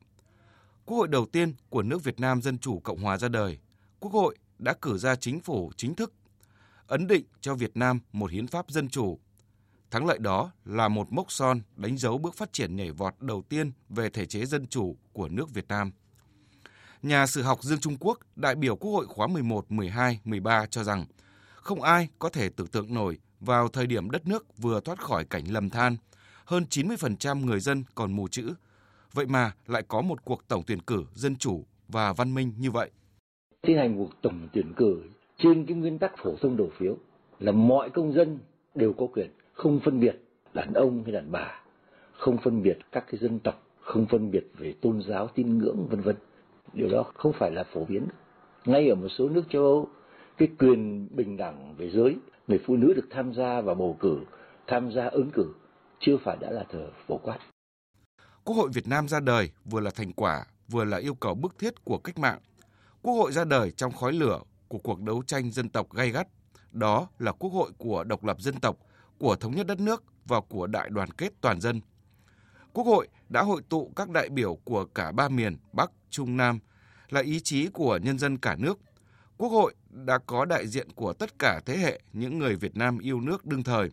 Quốc 0.85 0.97
hội 0.97 1.07
đầu 1.07 1.25
tiên 1.25 1.53
của 1.69 1.81
nước 1.81 2.03
Việt 2.03 2.19
Nam 2.19 2.41
Dân 2.41 2.57
Chủ 2.57 2.79
Cộng 2.79 3.01
Hòa 3.01 3.17
ra 3.17 3.27
đời, 3.27 3.57
Quốc 3.99 4.13
hội 4.13 4.35
đã 4.59 4.73
cử 4.81 4.97
ra 4.97 5.15
chính 5.15 5.39
phủ 5.39 5.71
chính 5.77 5.95
thức, 5.95 6.13
ấn 6.87 7.07
định 7.07 7.25
cho 7.41 7.55
Việt 7.55 7.77
Nam 7.77 7.99
một 8.11 8.31
hiến 8.31 8.47
pháp 8.47 8.69
dân 8.69 8.89
chủ. 8.89 9.19
Thắng 9.91 10.05
lợi 10.05 10.17
đó 10.19 10.51
là 10.65 10.87
một 10.87 11.11
mốc 11.11 11.31
son 11.31 11.61
đánh 11.75 11.97
dấu 11.97 12.17
bước 12.17 12.35
phát 12.35 12.53
triển 12.53 12.75
nhảy 12.75 12.91
vọt 12.91 13.13
đầu 13.19 13.43
tiên 13.49 13.71
về 13.89 14.09
thể 14.09 14.25
chế 14.25 14.45
dân 14.45 14.67
chủ 14.67 14.97
của 15.13 15.29
nước 15.29 15.53
Việt 15.53 15.67
Nam. 15.67 15.91
Nhà 17.01 17.27
sử 17.27 17.41
học 17.41 17.63
Dương 17.63 17.79
Trung 17.79 17.97
Quốc, 17.99 18.19
đại 18.35 18.55
biểu 18.55 18.75
Quốc 18.75 18.91
hội 18.91 19.05
khóa 19.07 19.27
11, 19.27 19.71
12, 19.71 20.19
13 20.23 20.65
cho 20.65 20.83
rằng 20.83 21.05
không 21.55 21.81
ai 21.81 22.07
có 22.19 22.29
thể 22.29 22.49
tưởng 22.49 22.67
tượng 22.67 22.93
nổi 22.93 23.19
vào 23.39 23.67
thời 23.67 23.87
điểm 23.87 24.09
đất 24.09 24.27
nước 24.27 24.57
vừa 24.57 24.81
thoát 24.81 24.99
khỏi 25.01 25.25
cảnh 25.25 25.43
lầm 25.47 25.69
than, 25.69 25.97
hơn 26.45 26.65
90% 26.69 27.45
người 27.45 27.59
dân 27.59 27.83
còn 27.95 28.15
mù 28.15 28.27
chữ. 28.27 28.53
Vậy 29.13 29.25
mà 29.25 29.51
lại 29.67 29.83
có 29.87 30.01
một 30.01 30.25
cuộc 30.25 30.47
tổng 30.47 30.63
tuyển 30.67 30.81
cử 30.81 31.05
dân 31.13 31.35
chủ 31.35 31.65
và 31.87 32.13
văn 32.13 32.33
minh 32.33 32.53
như 32.57 32.71
vậy 32.71 32.91
tiến 33.61 33.77
hành 33.77 33.97
cuộc 33.97 34.21
tổng 34.21 34.47
tuyển 34.53 34.73
cử 34.73 35.01
trên 35.37 35.65
cái 35.65 35.77
nguyên 35.77 35.99
tắc 35.99 36.11
phổ 36.17 36.35
thông 36.41 36.57
đầu 36.57 36.69
phiếu 36.77 36.97
là 37.39 37.51
mọi 37.51 37.89
công 37.89 38.13
dân 38.13 38.39
đều 38.75 38.93
có 38.93 39.07
quyền, 39.13 39.29
không 39.53 39.79
phân 39.79 39.99
biệt 39.99 40.15
đàn 40.53 40.73
ông 40.73 41.03
hay 41.03 41.11
đàn 41.13 41.31
bà, 41.31 41.61
không 42.13 42.37
phân 42.37 42.63
biệt 42.63 42.77
các 42.91 43.05
cái 43.11 43.19
dân 43.21 43.39
tộc, 43.39 43.63
không 43.81 44.05
phân 44.05 44.31
biệt 44.31 44.51
về 44.57 44.73
tôn 44.81 45.01
giáo, 45.01 45.27
tín 45.27 45.57
ngưỡng, 45.57 45.87
vân 45.89 46.01
vân. 46.01 46.15
Điều 46.73 46.89
đó 46.89 47.03
không 47.13 47.33
phải 47.39 47.51
là 47.51 47.63
phổ 47.73 47.85
biến. 47.85 48.07
Ngay 48.65 48.89
ở 48.89 48.95
một 48.95 49.07
số 49.17 49.29
nước 49.29 49.43
châu 49.49 49.63
âu, 49.63 49.87
cái 50.37 50.47
quyền 50.59 51.07
bình 51.11 51.37
đẳng 51.37 51.75
về 51.77 51.89
giới, 51.89 52.15
người 52.47 52.59
phụ 52.65 52.75
nữ 52.75 52.93
được 52.93 53.07
tham 53.09 53.33
gia 53.33 53.61
vào 53.61 53.75
bầu 53.75 53.97
cử, 53.99 54.19
tham 54.67 54.91
gia 54.91 55.05
ứng 55.05 55.29
cử 55.33 55.53
chưa 55.99 56.17
phải 56.17 56.37
đã 56.39 56.51
là 56.51 56.65
thờ 56.69 56.87
phổ 57.07 57.17
quát. 57.17 57.39
Quốc 58.43 58.55
hội 58.55 58.69
Việt 58.73 58.87
Nam 58.87 59.07
ra 59.07 59.19
đời 59.19 59.51
vừa 59.65 59.79
là 59.79 59.91
thành 59.95 60.13
quả, 60.13 60.45
vừa 60.67 60.83
là 60.83 60.97
yêu 60.97 61.13
cầu 61.13 61.35
bức 61.35 61.59
thiết 61.59 61.85
của 61.85 61.97
cách 61.97 62.17
mạng. 62.19 62.39
Quốc 63.01 63.13
hội 63.13 63.31
ra 63.31 63.43
đời 63.43 63.71
trong 63.71 63.91
khói 63.91 64.13
lửa 64.13 64.39
của 64.67 64.77
cuộc 64.77 65.01
đấu 65.01 65.23
tranh 65.27 65.51
dân 65.51 65.69
tộc 65.69 65.93
gay 65.93 66.11
gắt. 66.11 66.27
Đó 66.71 67.07
là 67.19 67.31
quốc 67.31 67.49
hội 67.49 67.71
của 67.77 68.03
độc 68.03 68.23
lập 68.23 68.41
dân 68.41 68.59
tộc, 68.59 68.77
của 69.17 69.35
thống 69.35 69.55
nhất 69.55 69.67
đất 69.67 69.79
nước 69.79 70.03
và 70.25 70.41
của 70.41 70.67
đại 70.67 70.89
đoàn 70.89 71.09
kết 71.11 71.33
toàn 71.41 71.61
dân. 71.61 71.81
Quốc 72.73 72.83
hội 72.83 73.07
đã 73.29 73.41
hội 73.41 73.61
tụ 73.69 73.91
các 73.95 74.09
đại 74.09 74.29
biểu 74.29 74.57
của 74.63 74.85
cả 74.85 75.11
ba 75.11 75.29
miền 75.29 75.57
Bắc, 75.73 75.91
Trung, 76.09 76.37
Nam 76.37 76.59
là 77.09 77.21
ý 77.21 77.39
chí 77.39 77.67
của 77.67 77.99
nhân 78.03 78.19
dân 78.19 78.37
cả 78.37 78.55
nước. 78.55 78.79
Quốc 79.37 79.49
hội 79.49 79.75
đã 79.89 80.17
có 80.17 80.45
đại 80.45 80.67
diện 80.67 80.91
của 80.91 81.13
tất 81.13 81.39
cả 81.39 81.61
thế 81.65 81.77
hệ 81.77 82.01
những 82.13 82.39
người 82.39 82.55
Việt 82.55 82.75
Nam 82.75 82.99
yêu 82.99 83.21
nước 83.21 83.45
đương 83.45 83.63
thời. 83.63 83.89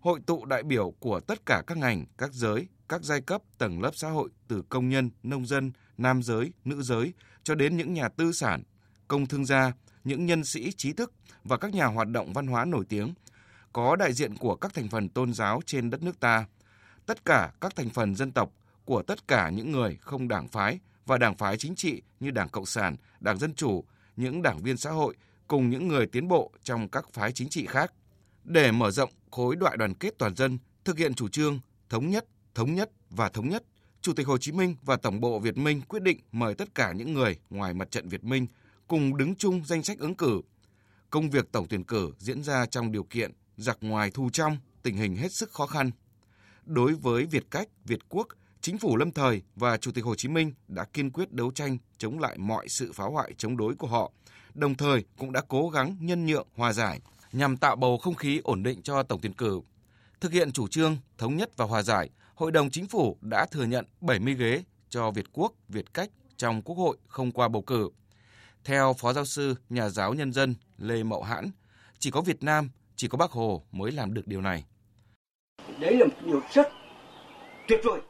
Hội 0.00 0.20
tụ 0.26 0.44
đại 0.44 0.62
biểu 0.62 0.94
của 0.98 1.20
tất 1.20 1.46
cả 1.46 1.62
các 1.66 1.78
ngành, 1.78 2.04
các 2.18 2.32
giới, 2.32 2.68
các 2.88 3.02
giai 3.02 3.20
cấp, 3.20 3.42
tầng 3.58 3.82
lớp 3.82 3.90
xã 3.94 4.10
hội 4.10 4.28
từ 4.48 4.62
công 4.68 4.88
nhân, 4.88 5.10
nông 5.22 5.46
dân, 5.46 5.72
nam 5.98 6.22
giới, 6.22 6.52
nữ 6.64 6.82
giới 6.82 7.12
cho 7.44 7.54
đến 7.54 7.76
những 7.76 7.94
nhà 7.94 8.08
tư 8.08 8.32
sản, 8.32 8.62
công 9.08 9.26
thương 9.26 9.44
gia, 9.44 9.72
những 10.04 10.26
nhân 10.26 10.44
sĩ 10.44 10.72
trí 10.72 10.92
thức 10.92 11.12
và 11.44 11.56
các 11.56 11.74
nhà 11.74 11.86
hoạt 11.86 12.08
động 12.08 12.32
văn 12.32 12.46
hóa 12.46 12.64
nổi 12.64 12.84
tiếng, 12.88 13.14
có 13.72 13.96
đại 13.96 14.12
diện 14.12 14.36
của 14.36 14.56
các 14.56 14.74
thành 14.74 14.88
phần 14.88 15.08
tôn 15.08 15.32
giáo 15.34 15.60
trên 15.66 15.90
đất 15.90 16.02
nước 16.02 16.20
ta, 16.20 16.46
tất 17.06 17.24
cả 17.24 17.52
các 17.60 17.76
thành 17.76 17.90
phần 17.90 18.14
dân 18.14 18.32
tộc 18.32 18.52
của 18.84 19.02
tất 19.02 19.28
cả 19.28 19.50
những 19.50 19.72
người 19.72 19.98
không 20.00 20.28
đảng 20.28 20.48
phái 20.48 20.78
và 21.06 21.18
đảng 21.18 21.36
phái 21.36 21.56
chính 21.56 21.74
trị 21.74 22.02
như 22.20 22.30
Đảng 22.30 22.48
Cộng 22.48 22.66
sản, 22.66 22.96
Đảng 23.20 23.38
Dân 23.38 23.54
Chủ, 23.54 23.84
những 24.16 24.42
đảng 24.42 24.62
viên 24.62 24.76
xã 24.76 24.90
hội 24.90 25.14
cùng 25.46 25.70
những 25.70 25.88
người 25.88 26.06
tiến 26.06 26.28
bộ 26.28 26.52
trong 26.62 26.88
các 26.88 27.12
phái 27.12 27.32
chính 27.32 27.48
trị 27.48 27.66
khác. 27.66 27.92
Để 28.44 28.72
mở 28.72 28.90
rộng 28.90 29.10
khối 29.30 29.56
đại 29.56 29.76
đoàn 29.76 29.94
kết 29.94 30.14
toàn 30.18 30.36
dân, 30.36 30.58
thực 30.84 30.98
hiện 30.98 31.14
chủ 31.14 31.28
trương 31.28 31.60
thống 31.88 32.10
nhất, 32.10 32.26
thống 32.54 32.74
nhất 32.74 32.90
và 33.10 33.28
thống 33.28 33.48
nhất, 33.48 33.62
Chủ 34.04 34.12
tịch 34.12 34.26
Hồ 34.26 34.38
Chí 34.38 34.52
Minh 34.52 34.76
và 34.82 34.96
Tổng 34.96 35.20
bộ 35.20 35.38
Việt 35.38 35.56
Minh 35.56 35.82
quyết 35.88 36.02
định 36.02 36.20
mời 36.32 36.54
tất 36.54 36.74
cả 36.74 36.92
những 36.92 37.14
người 37.14 37.38
ngoài 37.50 37.74
mặt 37.74 37.90
trận 37.90 38.08
Việt 38.08 38.24
Minh 38.24 38.46
cùng 38.86 39.16
đứng 39.16 39.34
chung 39.34 39.64
danh 39.64 39.82
sách 39.82 39.98
ứng 39.98 40.14
cử. 40.14 40.40
Công 41.10 41.30
việc 41.30 41.52
tổng 41.52 41.66
tuyển 41.68 41.84
cử 41.84 42.12
diễn 42.18 42.42
ra 42.42 42.66
trong 42.66 42.92
điều 42.92 43.04
kiện 43.04 43.32
giặc 43.56 43.78
ngoài 43.80 44.10
thu 44.14 44.30
trong, 44.32 44.56
tình 44.82 44.96
hình 44.96 45.16
hết 45.16 45.32
sức 45.32 45.50
khó 45.50 45.66
khăn. 45.66 45.90
Đối 46.64 46.94
với 46.94 47.26
Việt 47.26 47.50
Cách, 47.50 47.68
Việt 47.84 48.08
Quốc, 48.08 48.28
Chính 48.60 48.78
phủ 48.78 48.96
lâm 48.96 49.12
thời 49.12 49.42
và 49.56 49.76
Chủ 49.76 49.92
tịch 49.92 50.04
Hồ 50.04 50.14
Chí 50.14 50.28
Minh 50.28 50.52
đã 50.68 50.84
kiên 50.84 51.10
quyết 51.10 51.32
đấu 51.32 51.50
tranh 51.50 51.78
chống 51.98 52.18
lại 52.18 52.38
mọi 52.38 52.68
sự 52.68 52.92
phá 52.92 53.04
hoại 53.04 53.34
chống 53.38 53.56
đối 53.56 53.74
của 53.74 53.88
họ, 53.88 54.12
đồng 54.54 54.74
thời 54.74 55.04
cũng 55.18 55.32
đã 55.32 55.42
cố 55.48 55.68
gắng 55.68 55.96
nhân 56.00 56.26
nhượng 56.26 56.46
hòa 56.56 56.72
giải 56.72 57.00
nhằm 57.32 57.56
tạo 57.56 57.76
bầu 57.76 57.98
không 57.98 58.14
khí 58.14 58.40
ổn 58.44 58.62
định 58.62 58.82
cho 58.82 59.02
tổng 59.02 59.20
tuyển 59.20 59.32
cử. 59.32 59.60
Thực 60.20 60.32
hiện 60.32 60.52
chủ 60.52 60.68
trương 60.68 60.96
thống 61.18 61.36
nhất 61.36 61.56
và 61.56 61.64
hòa 61.64 61.82
giải, 61.82 62.10
Hội 62.34 62.52
đồng 62.52 62.70
Chính 62.70 62.86
phủ 62.86 63.16
đã 63.20 63.46
thừa 63.46 63.64
nhận 63.64 63.84
70 64.00 64.34
ghế 64.34 64.62
cho 64.88 65.10
Việt 65.10 65.26
Quốc, 65.32 65.52
Việt 65.68 65.94
Cách 65.94 66.10
trong 66.36 66.62
Quốc 66.62 66.76
hội 66.76 66.96
không 67.06 67.32
qua 67.32 67.48
bầu 67.48 67.62
cử. 67.62 67.90
Theo 68.64 68.94
Phó 68.98 69.12
Giáo 69.12 69.24
sư, 69.24 69.54
Nhà 69.68 69.88
giáo 69.88 70.14
Nhân 70.14 70.32
dân 70.32 70.54
Lê 70.78 71.02
Mậu 71.02 71.22
Hãn, 71.22 71.50
chỉ 71.98 72.10
có 72.10 72.20
Việt 72.20 72.42
Nam, 72.42 72.70
chỉ 72.96 73.08
có 73.08 73.18
Bác 73.18 73.30
Hồ 73.30 73.62
mới 73.72 73.92
làm 73.92 74.14
được 74.14 74.26
điều 74.26 74.40
này. 74.40 74.64
Đấy 75.80 75.96
là 75.96 76.06
một 76.06 76.14
điều 76.24 76.40
rất 76.52 76.68
tuyệt 77.68 77.80
vời 77.84 78.00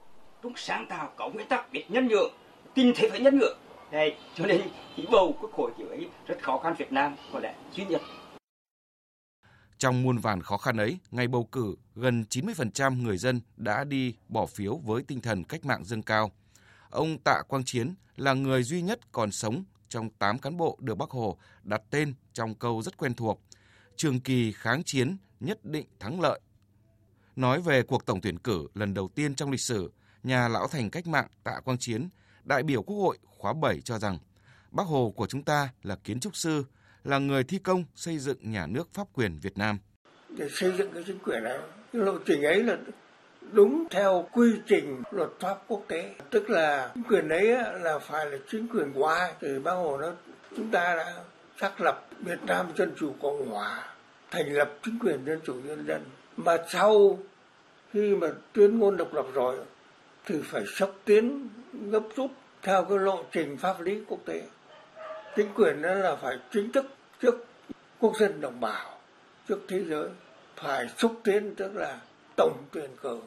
cũng 0.43 0.53
sáng 0.57 0.87
tạo 0.89 1.13
có 1.17 1.29
nguyên 1.29 1.49
tắc 1.49 1.73
biết 1.73 1.85
nhân 1.89 2.09
nhượng 2.09 2.33
kinh 2.75 2.93
thế 2.97 3.09
phải 3.11 3.21
nhân 3.21 3.39
nhượng 3.39 3.59
đây 3.93 4.17
cho 4.35 4.47
nên 4.47 4.61
bầu 5.11 5.37
quốc 5.41 5.53
hội 5.53 5.71
kiểu 5.79 5.89
ấy 5.89 6.09
rất 6.27 6.43
khó 6.43 6.59
khăn 6.59 6.75
Việt 6.79 6.93
Nam 6.93 7.17
có 7.33 7.41
lẽ 7.41 7.55
duy 7.73 7.85
nhất 7.85 8.01
trong 9.79 10.03
muôn 10.03 10.19
vàn 10.19 10.43
khó 10.43 10.57
khăn 10.57 10.77
ấy, 10.77 10.99
ngày 11.11 11.29
bầu 11.29 11.49
cử, 11.53 11.75
gần 11.95 12.25
90% 12.31 13.03
người 13.03 13.19
dân 13.19 13.41
đã 13.57 13.85
đi 13.85 14.15
bỏ 14.29 14.47
phiếu 14.47 14.77
với 14.77 15.03
tinh 15.03 15.21
thần 15.21 15.45
cách 15.45 15.65
mạng 15.65 15.85
dâng 15.85 16.03
cao. 16.03 16.33
Ông 16.91 17.19
Tạ 17.19 17.43
Quang 17.49 17.65
Chiến 17.65 17.95
là 18.17 18.35
người 18.35 18.63
duy 18.63 18.83
nhất 18.83 19.13
còn 19.13 19.33
sống 19.33 19.65
trong 19.89 20.11
8 20.11 20.39
cán 20.39 20.57
bộ 20.57 20.79
được 20.81 20.95
Bác 20.95 21.11
Hồ 21.11 21.39
đặt 21.63 21.83
tên 21.91 22.15
trong 22.33 22.55
câu 22.55 22.83
rất 22.83 22.97
quen 22.97 23.15
thuộc. 23.15 23.41
Trường 23.97 24.21
kỳ 24.21 24.53
kháng 24.53 24.83
chiến 24.85 25.17
nhất 25.41 25.65
định 25.65 25.87
thắng 26.01 26.21
lợi. 26.21 26.41
Nói 27.37 27.61
về 27.61 27.83
cuộc 27.83 28.07
tổng 28.07 28.21
tuyển 28.21 28.39
cử 28.39 28.67
lần 28.75 28.95
đầu 28.95 29.09
tiên 29.09 29.35
trong 29.35 29.51
lịch 29.51 29.61
sử, 29.61 29.93
nhà 30.23 30.49
lão 30.49 30.69
thành 30.69 30.91
cách 30.91 31.07
mạng 31.07 31.27
Tạ 31.45 31.61
Quang 31.65 31.79
Chiến, 31.79 32.09
đại 32.45 32.63
biểu 32.63 32.83
Quốc 32.83 32.97
hội 32.97 33.19
khóa 33.25 33.53
7 33.53 33.81
cho 33.81 33.99
rằng 33.99 34.19
Bác 34.71 34.87
Hồ 34.87 35.13
của 35.17 35.27
chúng 35.27 35.43
ta 35.43 35.69
là 35.83 35.97
kiến 35.97 36.21
trúc 36.21 36.37
sư, 36.37 36.65
là 37.05 37.19
người 37.19 37.45
thi 37.45 37.59
công 37.59 37.85
xây 37.95 38.19
dựng 38.19 38.39
nhà 38.41 38.67
nước 38.67 38.89
pháp 38.93 39.07
quyền 39.13 39.39
Việt 39.43 39.59
Nam. 39.59 39.79
Để 40.29 40.49
xây 40.49 40.73
dựng 40.79 40.91
cái 40.95 41.03
chính 41.07 41.19
quyền 41.19 41.45
này, 41.45 41.59
cái 41.93 42.03
lộ 42.03 42.19
trình 42.27 42.43
ấy 42.43 42.63
là 42.63 42.77
đúng 43.53 43.85
theo 43.91 44.29
quy 44.33 44.53
trình 44.67 45.03
luật 45.11 45.31
pháp 45.41 45.59
quốc 45.69 45.83
tế. 45.89 46.15
Tức 46.31 46.51
là 46.51 46.91
chính 46.95 47.05
quyền 47.05 47.29
đấy 47.29 47.47
là 47.81 47.99
phải 47.99 48.27
là 48.27 48.39
chính 48.51 48.69
quyền 48.69 48.93
của 48.93 49.07
ai? 49.07 49.35
Thì 49.41 49.59
bác 49.59 49.73
Hồ 49.73 49.99
nó 49.99 50.13
chúng 50.57 50.71
ta 50.71 50.95
đã 50.97 51.15
xác 51.61 51.81
lập 51.81 52.07
Việt 52.21 52.43
Nam 52.47 52.67
Dân 52.77 52.93
Chủ 52.97 53.15
Cộng 53.23 53.49
Hòa, 53.51 53.95
thành 54.31 54.53
lập 54.53 54.75
chính 54.83 54.99
quyền 54.99 55.25
dân 55.25 55.41
chủ 55.45 55.55
nhân 55.65 55.87
dân. 55.87 56.05
Mà 56.37 56.57
sau 56.69 57.19
khi 57.93 58.17
mà 58.17 58.29
tuyên 58.53 58.79
ngôn 58.79 58.97
độc 58.97 59.15
lập 59.15 59.27
rồi 59.35 59.57
thì 60.27 60.35
phải 60.43 60.67
xúc 60.67 60.95
tiến 61.05 61.49
gấp 61.91 62.03
rút 62.17 62.31
theo 62.63 62.85
cái 62.85 62.99
lộ 62.99 63.25
trình 63.33 63.57
pháp 63.57 63.81
lý 63.81 64.01
quốc 64.09 64.19
tế 64.25 64.43
chính 65.37 65.55
quyền 65.55 65.83
đó 65.83 65.95
là 65.95 66.17
phải 66.17 66.39
chính 66.53 66.73
thức 66.73 66.87
trước 67.21 67.47
quốc 68.01 68.17
dân 68.17 68.41
đồng 68.41 68.61
bào, 68.61 68.99
trước 69.49 69.61
thế 69.69 69.85
giới, 69.85 70.09
phải 70.57 70.89
xúc 70.99 71.21
tiến 71.25 71.55
tức 71.57 71.75
là 71.75 72.01
tổng 72.37 72.65
tuyển 72.73 72.91
cử 73.03 73.21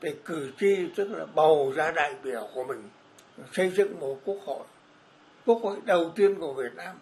để 0.00 0.14
cử 0.24 0.52
tri 0.60 0.76
tức 0.96 1.08
là 1.10 1.26
bầu 1.34 1.72
ra 1.76 1.90
đại 1.90 2.14
biểu 2.22 2.48
của 2.54 2.64
mình, 2.64 2.82
xây 3.52 3.70
dựng 3.70 4.00
một 4.00 4.20
quốc 4.24 4.38
hội. 4.44 4.66
Quốc 5.46 5.60
hội 5.62 5.78
đầu 5.84 6.12
tiên 6.16 6.34
của 6.40 6.54
Việt 6.54 6.74
Nam 6.74 6.96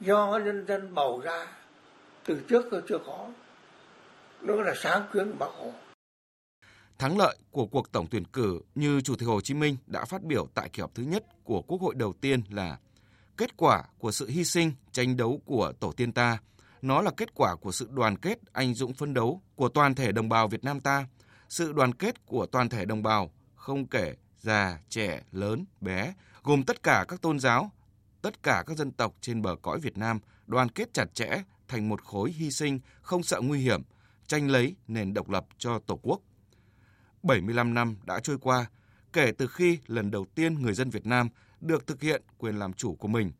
do 0.00 0.40
nhân 0.44 0.66
dân 0.66 0.94
bầu 0.94 1.20
ra 1.24 1.46
từ 2.26 2.40
trước 2.48 2.64
cơ 2.70 2.80
chưa 2.88 2.98
có, 3.06 3.28
đó 4.40 4.54
là 4.54 4.74
sáng 4.76 5.02
kiến 5.12 5.30
của 5.30 5.36
Bác 5.38 5.50
Hồ. 5.58 5.72
Thắng 6.98 7.18
lợi 7.18 7.36
của 7.50 7.66
cuộc 7.66 7.92
tổng 7.92 8.06
tuyển 8.10 8.24
cử 8.24 8.60
như 8.74 9.00
Chủ 9.00 9.14
tịch 9.18 9.28
Hồ 9.28 9.40
Chí 9.40 9.54
Minh 9.54 9.76
đã 9.86 10.04
phát 10.04 10.22
biểu 10.22 10.48
tại 10.54 10.68
kỳ 10.68 10.80
họp 10.80 10.94
thứ 10.94 11.02
nhất 11.02 11.24
của 11.44 11.62
Quốc 11.62 11.80
hội 11.80 11.94
đầu 11.94 12.12
tiên 12.20 12.42
là 12.50 12.78
kết 13.38 13.56
quả 13.56 13.82
của 13.98 14.12
sự 14.12 14.28
hy 14.28 14.44
sinh, 14.44 14.72
tranh 14.92 15.16
đấu 15.16 15.42
của 15.44 15.72
tổ 15.80 15.92
tiên 15.92 16.12
ta. 16.12 16.38
Nó 16.82 17.02
là 17.02 17.10
kết 17.16 17.34
quả 17.34 17.56
của 17.56 17.72
sự 17.72 17.88
đoàn 17.92 18.16
kết, 18.16 18.38
anh 18.52 18.74
dũng 18.74 18.94
phấn 18.94 19.14
đấu 19.14 19.42
của 19.54 19.68
toàn 19.68 19.94
thể 19.94 20.12
đồng 20.12 20.28
bào 20.28 20.48
Việt 20.48 20.64
Nam 20.64 20.80
ta. 20.80 21.06
Sự 21.48 21.72
đoàn 21.72 21.94
kết 21.94 22.26
của 22.26 22.46
toàn 22.46 22.68
thể 22.68 22.84
đồng 22.84 23.02
bào, 23.02 23.30
không 23.54 23.86
kể 23.86 24.14
già, 24.40 24.78
trẻ, 24.88 25.22
lớn, 25.32 25.64
bé, 25.80 26.14
gồm 26.42 26.62
tất 26.62 26.82
cả 26.82 27.04
các 27.08 27.22
tôn 27.22 27.38
giáo, 27.38 27.70
tất 28.22 28.42
cả 28.42 28.64
các 28.66 28.76
dân 28.76 28.92
tộc 28.92 29.14
trên 29.20 29.42
bờ 29.42 29.56
cõi 29.62 29.80
Việt 29.80 29.98
Nam 29.98 30.20
đoàn 30.46 30.68
kết 30.68 30.94
chặt 30.94 31.14
chẽ 31.14 31.42
thành 31.68 31.88
một 31.88 32.02
khối 32.02 32.32
hy 32.32 32.50
sinh 32.50 32.80
không 33.02 33.22
sợ 33.22 33.40
nguy 33.40 33.60
hiểm, 33.60 33.82
tranh 34.26 34.48
lấy 34.48 34.76
nền 34.88 35.14
độc 35.14 35.30
lập 35.30 35.46
cho 35.58 35.78
Tổ 35.78 36.00
quốc. 36.02 36.20
75 37.22 37.74
năm 37.74 37.96
đã 38.04 38.20
trôi 38.20 38.38
qua 38.38 38.66
kể 39.12 39.32
từ 39.38 39.46
khi 39.46 39.78
lần 39.86 40.10
đầu 40.10 40.26
tiên 40.34 40.54
người 40.54 40.74
dân 40.74 40.90
Việt 40.90 41.06
Nam 41.06 41.28
được 41.60 41.86
thực 41.86 42.02
hiện 42.02 42.22
quyền 42.38 42.58
làm 42.58 42.72
chủ 42.72 42.94
của 42.94 43.08
mình. 43.08 43.32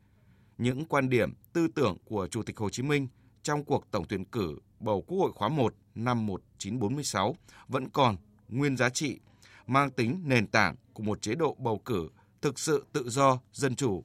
Những 0.59 0.85
quan 0.85 1.09
điểm, 1.09 1.35
tư 1.53 1.69
tưởng 1.69 1.97
của 2.05 2.27
Chủ 2.27 2.43
tịch 2.43 2.59
Hồ 2.59 2.71
Chí 2.71 2.83
Minh 2.83 3.09
trong 3.43 3.65
cuộc 3.65 3.91
tổng 3.91 4.05
tuyển 4.09 4.25
cử 4.25 4.59
bầu 4.81 5.03
Quốc 5.07 5.19
hội 5.19 5.33
khóa 5.35 5.49
1 5.49 5.75
năm 5.95 6.27
1946 6.27 7.37
vẫn 7.69 7.89
còn 7.89 8.17
nguyên 8.49 8.77
giá 8.77 8.89
trị, 8.91 9.21
mang 9.67 9.91
tính 9.91 10.23
nền 10.25 10.47
tảng 10.47 10.75
của 10.93 11.03
một 11.03 11.23
chế 11.23 11.35
độ 11.35 11.57
bầu 11.59 11.79
cử 11.85 12.09
thực 12.43 12.59
sự 12.59 12.87
tự 12.93 13.09
do, 13.09 13.41
dân 13.53 13.75
chủ. 13.75 14.05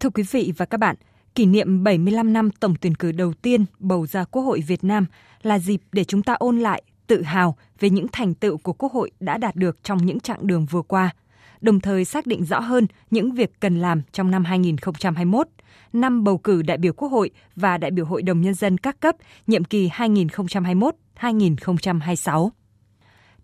Thưa 0.00 0.10
quý 0.10 0.22
vị 0.30 0.52
và 0.56 0.66
các 0.66 0.78
bạn, 0.78 0.96
kỷ 1.34 1.46
niệm 1.46 1.84
75 1.84 2.32
năm 2.32 2.50
tổng 2.50 2.74
tuyển 2.80 2.94
cử 2.94 3.12
đầu 3.12 3.32
tiên 3.32 3.64
bầu 3.78 4.06
ra 4.06 4.24
Quốc 4.24 4.42
hội 4.42 4.60
Việt 4.66 4.84
Nam 4.84 5.06
là 5.42 5.58
dịp 5.58 5.82
để 5.92 6.04
chúng 6.04 6.22
ta 6.22 6.32
ôn 6.32 6.58
lại, 6.60 6.82
tự 7.10 7.22
hào 7.22 7.56
về 7.80 7.90
những 7.90 8.06
thành 8.12 8.34
tựu 8.34 8.58
của 8.58 8.72
Quốc 8.72 8.92
hội 8.92 9.10
đã 9.20 9.38
đạt 9.38 9.56
được 9.56 9.84
trong 9.84 10.06
những 10.06 10.20
chặng 10.20 10.46
đường 10.46 10.66
vừa 10.70 10.82
qua, 10.82 11.10
đồng 11.60 11.80
thời 11.80 12.04
xác 12.04 12.26
định 12.26 12.44
rõ 12.44 12.60
hơn 12.60 12.86
những 13.10 13.32
việc 13.32 13.60
cần 13.60 13.80
làm 13.80 14.02
trong 14.12 14.30
năm 14.30 14.44
2021, 14.44 15.48
năm 15.92 16.24
bầu 16.24 16.38
cử 16.38 16.62
đại 16.62 16.78
biểu 16.78 16.92
Quốc 16.92 17.08
hội 17.08 17.30
và 17.56 17.78
đại 17.78 17.90
biểu 17.90 18.04
Hội 18.04 18.22
đồng 18.22 18.40
Nhân 18.40 18.54
dân 18.54 18.78
các 18.78 19.00
cấp 19.00 19.16
nhiệm 19.46 19.64
kỳ 19.64 19.88
2021-2026. 19.88 22.50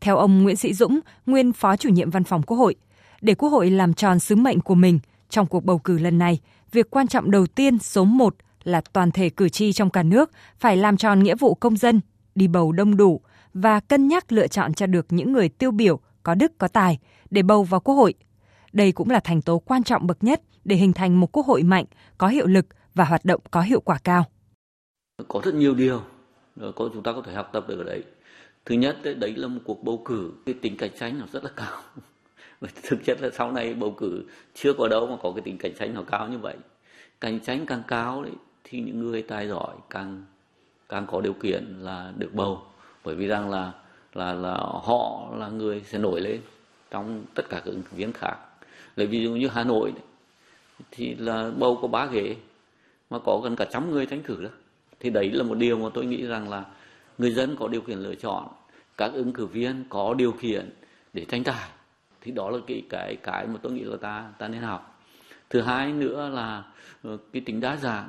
Theo 0.01 0.17
ông 0.17 0.43
Nguyễn 0.43 0.57
Sĩ 0.57 0.75
Dũng, 0.75 1.01
nguyên 1.27 1.53
Phó 1.53 1.77
chủ 1.77 1.89
nhiệm 1.89 2.11
Văn 2.11 2.25
phòng 2.25 2.43
Quốc 2.43 2.57
hội, 2.57 2.75
để 3.21 3.35
Quốc 3.35 3.49
hội 3.49 3.71
làm 3.71 3.95
tròn 3.95 4.19
sứ 4.19 4.37
mệnh 4.37 4.61
của 4.61 4.75
mình 4.75 4.99
trong 5.31 5.47
cuộc 5.47 5.65
bầu 5.65 5.79
cử 5.79 5.99
lần 5.99 6.19
này– 6.19 6.41
việc 6.73 6.91
quan 6.91 7.07
trọng 7.07 7.31
đầu 7.31 7.47
tiên 7.47 7.79
số 7.79 8.05
1 8.05 8.35
là 8.65 8.81
toàn 8.93 9.11
thể 9.11 9.31
cử 9.31 9.49
tri 9.49 9.73
trong 9.73 9.91
cả 9.91 10.03
nước 10.03 10.31
phải 10.59 10.77
làm 10.77 10.97
tròn 10.97 11.23
nghĩa 11.23 11.35
vụ 11.35 11.55
công 11.55 11.77
dân, 11.77 12.01
đi 12.35 12.49
bầu 12.49 12.73
đông 12.73 12.97
đủ 12.97 13.21
và 13.63 13.81
cân 13.81 14.09
nhắc 14.09 14.33
lựa 14.33 14.47
chọn 14.47 14.75
cho 14.75 14.87
được 14.87 15.07
những 15.11 15.33
người 15.33 15.49
tiêu 15.49 15.71
biểu, 15.71 16.01
có 16.23 16.35
đức, 16.35 16.53
có 16.59 16.69
tài 16.69 16.99
để 17.31 17.43
bầu 17.43 17.65
vào 17.65 17.81
Quốc 17.81 17.95
hội. 17.95 18.15
Đây 18.73 18.93
cũng 18.93 19.11
là 19.11 19.21
thành 19.21 19.43
tố 19.43 19.59
quan 19.59 19.83
trọng 19.83 20.07
bậc 20.07 20.25
nhất 20.25 20.43
để 20.65 20.77
hình 20.77 20.93
thành 20.93 21.21
một 21.21 21.33
quốc 21.33 21.47
hội 21.47 21.63
mạnh, 21.63 21.85
có 22.19 22.29
hiệu 22.29 22.47
lực 22.47 22.67
và 22.95 23.05
hoạt 23.05 23.25
động 23.25 23.41
có 23.51 23.61
hiệu 23.61 23.81
quả 23.81 23.99
cao. 24.05 24.25
Có 25.29 25.41
rất 25.45 25.55
nhiều 25.55 25.75
điều 25.75 26.03
có 26.57 26.91
chúng 26.93 27.03
ta 27.03 27.13
có 27.13 27.23
thể 27.23 27.33
học 27.33 27.51
tập 27.53 27.65
được 27.69 27.79
ở 27.79 27.85
đấy. 27.85 28.03
Thứ 28.65 28.75
nhất 28.75 28.97
đấy 29.03 29.37
là 29.37 29.49
một 29.49 29.61
cuộc 29.65 29.85
bầu 29.85 30.03
cử 30.05 30.33
cái 30.47 30.55
tính 30.63 30.77
cạnh 30.77 30.91
tranh 30.99 31.19
nó 31.19 31.27
rất 31.33 31.45
là 31.45 31.51
cao 31.57 31.81
thực 32.83 33.05
chất 33.05 33.21
là 33.21 33.31
sau 33.33 33.53
này 33.53 33.75
bầu 33.75 33.95
cử 33.97 34.25
chưa 34.55 34.73
có 34.73 34.89
đâu 34.89 35.07
mà 35.07 35.17
có 35.23 35.33
cái 35.33 35.43
tính 35.43 35.59
cạnh 35.59 35.73
tranh 35.79 35.95
nó 35.95 36.03
cao 36.03 36.29
như 36.29 36.39
vậy 36.39 36.57
cạnh 37.21 37.41
tranh 37.41 37.67
càng 37.67 37.83
cao 37.89 38.23
đấy 38.23 38.33
thì 38.65 38.81
những 38.81 38.99
người 39.01 39.23
tài 39.23 39.49
giỏi 39.49 39.75
càng 39.91 40.25
càng 40.89 41.07
có 41.07 41.21
điều 41.21 41.33
kiện 41.33 41.65
là 41.81 42.13
được 42.17 42.35
bầu 42.35 42.63
bởi 43.07 43.15
vì 43.15 43.27
rằng 43.27 43.51
là 43.51 43.73
là 44.15 44.33
là 44.35 44.55
họ 44.83 45.29
là 45.37 45.49
người 45.49 45.83
sẽ 45.87 45.99
nổi 45.99 46.21
lên 46.21 46.41
trong 46.91 47.25
tất 47.35 47.49
cả 47.49 47.61
các 47.65 47.71
ứng 47.71 47.83
viên 47.91 48.13
khác. 48.13 48.37
Lấy 48.97 49.07
ví 49.07 49.23
dụ 49.23 49.31
như 49.31 49.49
Hà 49.49 49.65
Nội 49.65 49.93
thì 50.91 51.15
là 51.15 51.51
bầu 51.59 51.79
có 51.83 51.89
ba 51.89 52.07
ghế, 52.07 52.37
mà 53.11 53.19
có 53.19 53.41
gần 53.45 53.57
cả 53.57 53.65
trăm 53.73 53.91
người 53.91 54.07
tranh 54.07 54.23
cử 54.23 54.43
đó. 54.43 54.51
Thì 55.01 55.11
đấy 55.11 55.31
là 55.31 55.43
một 55.43 55.55
điều 55.55 55.79
mà 55.79 55.89
tôi 55.95 56.07
nghĩ 56.07 56.27
rằng 56.27 56.49
là 56.49 56.65
người 57.19 57.31
dân 57.31 57.57
có 57.57 57.69
điều 57.69 57.81
kiện 57.81 57.99
lựa 57.99 58.15
chọn, 58.15 58.49
các 58.97 59.13
ứng 59.13 59.33
cử 59.33 59.47
viên 59.47 59.85
có 59.89 60.15
điều 60.15 60.33
kiện 60.33 60.71
để 61.13 61.25
tranh 61.25 61.45
tài. 61.45 61.69
Thì 62.21 62.33
đó 62.33 62.51
là 62.51 62.59
cái 62.67 62.83
cái 62.91 63.17
cái 63.23 63.47
mà 63.47 63.59
tôi 63.63 63.73
nghĩ 63.73 63.83
là 63.83 63.97
ta 63.97 64.25
ta 64.39 64.49
nên 64.49 64.63
học. 64.63 65.01
Thứ 65.51 65.61
hai 65.61 65.93
nữa 65.93 66.31
là 66.35 66.65
ờ, 67.03 67.19
cái 67.33 67.43
tính 67.47 67.61
đa 67.61 67.77
dạng 67.77 68.09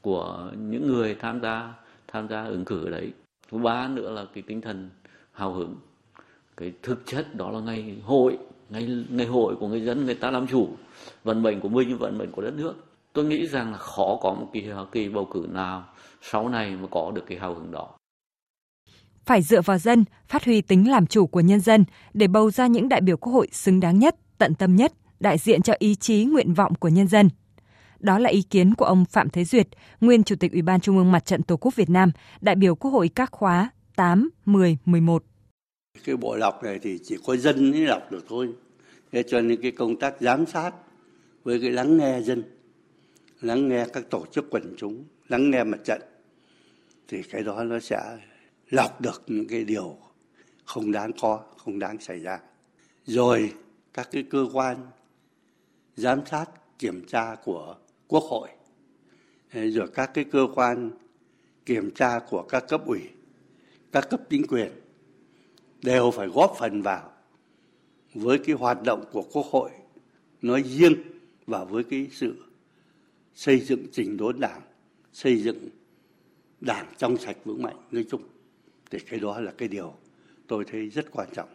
của 0.00 0.50
những 0.58 0.86
người 0.86 1.14
tham 1.14 1.40
gia 1.40 1.72
tham 2.08 2.28
gia 2.28 2.44
ứng 2.44 2.64
cử 2.64 2.84
ở 2.84 2.90
đấy 2.90 3.12
thứ 3.50 3.58
ba 3.58 3.88
nữa 3.88 4.10
là 4.12 4.26
cái 4.34 4.42
tinh 4.46 4.60
thần 4.60 4.90
hào 5.32 5.52
hứng. 5.52 5.76
Cái 6.56 6.72
thực 6.82 7.06
chất 7.06 7.34
đó 7.34 7.50
là 7.50 7.60
ngày 7.60 7.96
hội 8.04 8.38
ngày 8.70 9.04
ngày 9.10 9.26
hội 9.26 9.56
của 9.60 9.68
người 9.68 9.80
dân 9.80 10.06
người 10.06 10.14
ta 10.14 10.30
làm 10.30 10.46
chủ. 10.46 10.68
Vận 11.24 11.42
mệnh 11.42 11.60
của 11.60 11.68
mình 11.68 11.98
vận 11.98 12.18
mệnh 12.18 12.32
của 12.32 12.42
đất 12.42 12.54
nước. 12.56 12.74
Tôi 13.12 13.24
nghĩ 13.24 13.46
rằng 13.46 13.72
là 13.72 13.78
khó 13.78 14.18
có 14.22 14.34
một 14.34 14.46
kỳ 14.52 14.64
kỳ 14.92 15.08
bầu 15.08 15.28
cử 15.32 15.46
nào 15.50 15.84
sau 16.22 16.48
này 16.48 16.70
mà 16.70 16.88
có 16.90 17.12
được 17.14 17.22
cái 17.26 17.38
hào 17.38 17.54
hứng 17.54 17.70
đó. 17.70 17.88
Phải 19.24 19.42
dựa 19.42 19.60
vào 19.60 19.78
dân, 19.78 20.04
phát 20.28 20.44
huy 20.44 20.60
tính 20.60 20.90
làm 20.90 21.06
chủ 21.06 21.26
của 21.26 21.40
nhân 21.40 21.60
dân 21.60 21.84
để 22.14 22.26
bầu 22.26 22.50
ra 22.50 22.66
những 22.66 22.88
đại 22.88 23.00
biểu 23.00 23.16
quốc 23.16 23.32
hội 23.32 23.48
xứng 23.52 23.80
đáng 23.80 23.98
nhất, 23.98 24.16
tận 24.38 24.54
tâm 24.54 24.76
nhất, 24.76 24.92
đại 25.20 25.38
diện 25.38 25.62
cho 25.62 25.74
ý 25.78 25.94
chí 25.94 26.24
nguyện 26.24 26.54
vọng 26.54 26.74
của 26.74 26.88
nhân 26.88 27.08
dân. 27.08 27.28
Đó 28.00 28.18
là 28.18 28.30
ý 28.30 28.42
kiến 28.42 28.74
của 28.74 28.84
ông 28.84 29.04
Phạm 29.04 29.30
Thế 29.30 29.44
Duyệt, 29.44 29.68
nguyên 30.00 30.24
Chủ 30.24 30.36
tịch 30.40 30.52
Ủy 30.52 30.62
ban 30.62 30.80
Trung 30.80 30.98
ương 30.98 31.12
Mặt 31.12 31.24
trận 31.24 31.42
Tổ 31.42 31.56
quốc 31.56 31.76
Việt 31.76 31.90
Nam, 31.90 32.12
đại 32.40 32.54
biểu 32.54 32.74
Quốc 32.74 32.90
hội 32.90 33.08
các 33.08 33.30
khóa 33.32 33.70
8, 33.96 34.30
10, 34.44 34.78
11. 34.84 35.24
Cái 36.04 36.16
bộ 36.16 36.36
lọc 36.36 36.62
này 36.64 36.78
thì 36.82 36.98
chỉ 37.04 37.16
có 37.26 37.36
dân 37.36 37.70
mới 37.70 37.80
lọc 37.80 38.12
được 38.12 38.24
thôi. 38.28 38.48
Thế 39.12 39.22
cho 39.22 39.40
nên 39.40 39.62
cái 39.62 39.70
công 39.70 39.98
tác 39.98 40.14
giám 40.20 40.46
sát 40.46 40.70
với 41.44 41.60
cái 41.60 41.70
lắng 41.70 41.96
nghe 41.96 42.20
dân, 42.20 42.42
lắng 43.40 43.68
nghe 43.68 43.86
các 43.92 44.10
tổ 44.10 44.26
chức 44.32 44.50
quần 44.50 44.74
chúng, 44.78 45.04
lắng 45.28 45.50
nghe 45.50 45.64
mặt 45.64 45.78
trận 45.84 46.02
thì 47.08 47.22
cái 47.22 47.42
đó 47.42 47.64
nó 47.64 47.78
sẽ 47.80 48.18
lọc 48.70 49.00
được 49.00 49.22
những 49.26 49.48
cái 49.48 49.64
điều 49.64 49.96
không 50.64 50.92
đáng 50.92 51.10
có, 51.20 51.40
không 51.56 51.78
đáng 51.78 52.00
xảy 52.00 52.18
ra. 52.18 52.38
Rồi 53.06 53.52
các 53.94 54.08
cái 54.12 54.22
cơ 54.22 54.46
quan 54.52 54.76
giám 55.96 56.26
sát 56.26 56.46
kiểm 56.78 57.04
tra 57.06 57.34
của 57.44 57.76
quốc 58.08 58.24
hội 58.24 58.48
rồi 59.52 59.88
các 59.94 60.10
cái 60.14 60.24
cơ 60.24 60.46
quan 60.54 60.90
kiểm 61.66 61.90
tra 61.90 62.18
của 62.18 62.42
các 62.42 62.64
cấp 62.68 62.86
ủy, 62.86 63.00
các 63.92 64.10
cấp 64.10 64.20
chính 64.30 64.46
quyền 64.46 64.70
đều 65.82 66.10
phải 66.10 66.28
góp 66.28 66.54
phần 66.58 66.82
vào 66.82 67.12
với 68.14 68.38
cái 68.38 68.56
hoạt 68.56 68.82
động 68.82 69.04
của 69.12 69.22
quốc 69.22 69.46
hội 69.46 69.70
nói 70.42 70.62
riêng 70.62 70.94
và 71.46 71.64
với 71.64 71.84
cái 71.84 72.08
sự 72.12 72.44
xây 73.34 73.60
dựng 73.60 73.86
trình 73.92 74.16
đốn 74.16 74.40
đảng, 74.40 74.60
xây 75.12 75.42
dựng 75.42 75.68
đảng 76.60 76.86
trong 76.96 77.16
sạch 77.16 77.36
vững 77.44 77.62
mạnh 77.62 77.76
nói 77.90 78.04
chung. 78.10 78.22
Thì 78.90 78.98
cái 78.98 79.20
đó 79.20 79.40
là 79.40 79.52
cái 79.58 79.68
điều 79.68 79.94
tôi 80.46 80.64
thấy 80.64 80.88
rất 80.88 81.10
quan 81.10 81.28
trọng. 81.34 81.48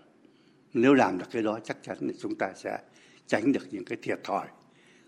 Nếu 0.74 0.94
làm 0.94 1.18
được 1.18 1.26
cái 1.32 1.44
đó, 1.44 1.60
chắc 1.64 1.78
chắn 1.84 1.98
là 2.02 2.14
chúng 2.20 2.36
ta 2.36 2.54
sẽ 2.56 2.78
tránh 3.28 3.52
được 3.52 3.68
những 3.72 3.86
cái 3.86 3.98
thiệt 4.02 4.20
thòi, 4.24 4.48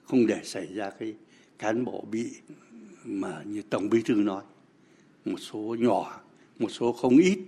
không 0.03 0.27
để 0.27 0.39
xảy 0.43 0.73
ra 0.73 0.89
cái 0.89 1.13
cán 1.59 1.85
bộ 1.85 2.03
bị 2.11 2.31
mà 3.05 3.41
như 3.45 3.61
tổng 3.69 3.89
bí 3.89 4.01
thư 4.05 4.13
nói 4.13 4.43
một 5.25 5.37
số 5.39 5.75
nhỏ 5.79 6.21
một 6.59 6.69
số 6.69 6.93
không 6.93 7.17
ít 7.17 7.39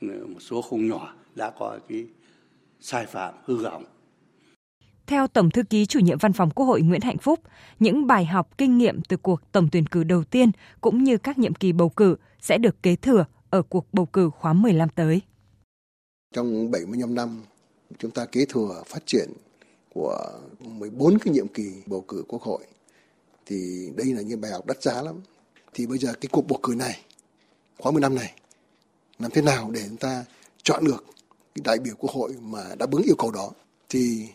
một 0.00 0.40
số 0.40 0.62
không 0.62 0.88
nhỏ 0.88 1.14
đã 1.34 1.52
có 1.58 1.78
cái 1.88 2.06
sai 2.80 3.06
phạm 3.06 3.34
hư 3.44 3.64
hỏng 3.64 3.84
theo 5.08 5.26
Tổng 5.26 5.50
thư 5.50 5.62
ký 5.62 5.86
chủ 5.86 6.00
nhiệm 6.00 6.18
Văn 6.18 6.32
phòng 6.32 6.50
Quốc 6.50 6.66
hội 6.66 6.82
Nguyễn 6.82 7.00
Hạnh 7.00 7.18
Phúc, 7.18 7.40
những 7.78 8.06
bài 8.06 8.24
học 8.24 8.58
kinh 8.58 8.78
nghiệm 8.78 9.02
từ 9.02 9.16
cuộc 9.16 9.52
tổng 9.52 9.68
tuyển 9.72 9.86
cử 9.86 10.04
đầu 10.04 10.24
tiên 10.24 10.50
cũng 10.80 11.04
như 11.04 11.18
các 11.18 11.38
nhiệm 11.38 11.54
kỳ 11.54 11.72
bầu 11.72 11.88
cử 11.88 12.16
sẽ 12.40 12.58
được 12.58 12.82
kế 12.82 12.96
thừa 12.96 13.24
ở 13.50 13.62
cuộc 13.62 13.86
bầu 13.92 14.06
cử 14.06 14.30
khóa 14.30 14.52
15 14.52 14.88
tới. 14.88 15.20
Trong 16.34 16.70
75 16.70 17.14
năm, 17.14 17.42
chúng 17.98 18.10
ta 18.10 18.26
kế 18.26 18.44
thừa 18.48 18.82
phát 18.86 19.06
triển 19.06 19.28
của 19.94 20.40
14 20.60 21.18
cái 21.18 21.34
nhiệm 21.34 21.48
kỳ 21.48 21.72
bầu 21.86 22.04
cử 22.08 22.24
quốc 22.28 22.42
hội 22.42 22.64
thì 23.48 23.90
đây 23.96 24.06
là 24.06 24.22
những 24.22 24.40
bài 24.40 24.50
học 24.50 24.66
đắt 24.66 24.82
giá 24.82 25.02
lắm. 25.02 25.20
Thì 25.74 25.86
bây 25.86 25.98
giờ 25.98 26.12
cái 26.20 26.28
cuộc 26.32 26.46
bầu 26.48 26.60
cử 26.62 26.74
này, 26.74 27.00
khóa 27.78 27.92
10 27.92 28.00
năm 28.00 28.14
này, 28.14 28.34
làm 29.18 29.30
thế 29.30 29.42
nào 29.42 29.70
để 29.70 29.82
chúng 29.88 29.96
ta 29.96 30.24
chọn 30.62 30.84
được 30.84 31.04
cái 31.54 31.62
đại 31.64 31.78
biểu 31.78 31.94
quốc 31.98 32.10
hội 32.10 32.32
mà 32.40 32.74
đáp 32.78 32.90
ứng 32.90 33.02
yêu 33.02 33.16
cầu 33.18 33.30
đó 33.30 33.50
thì 33.88 34.28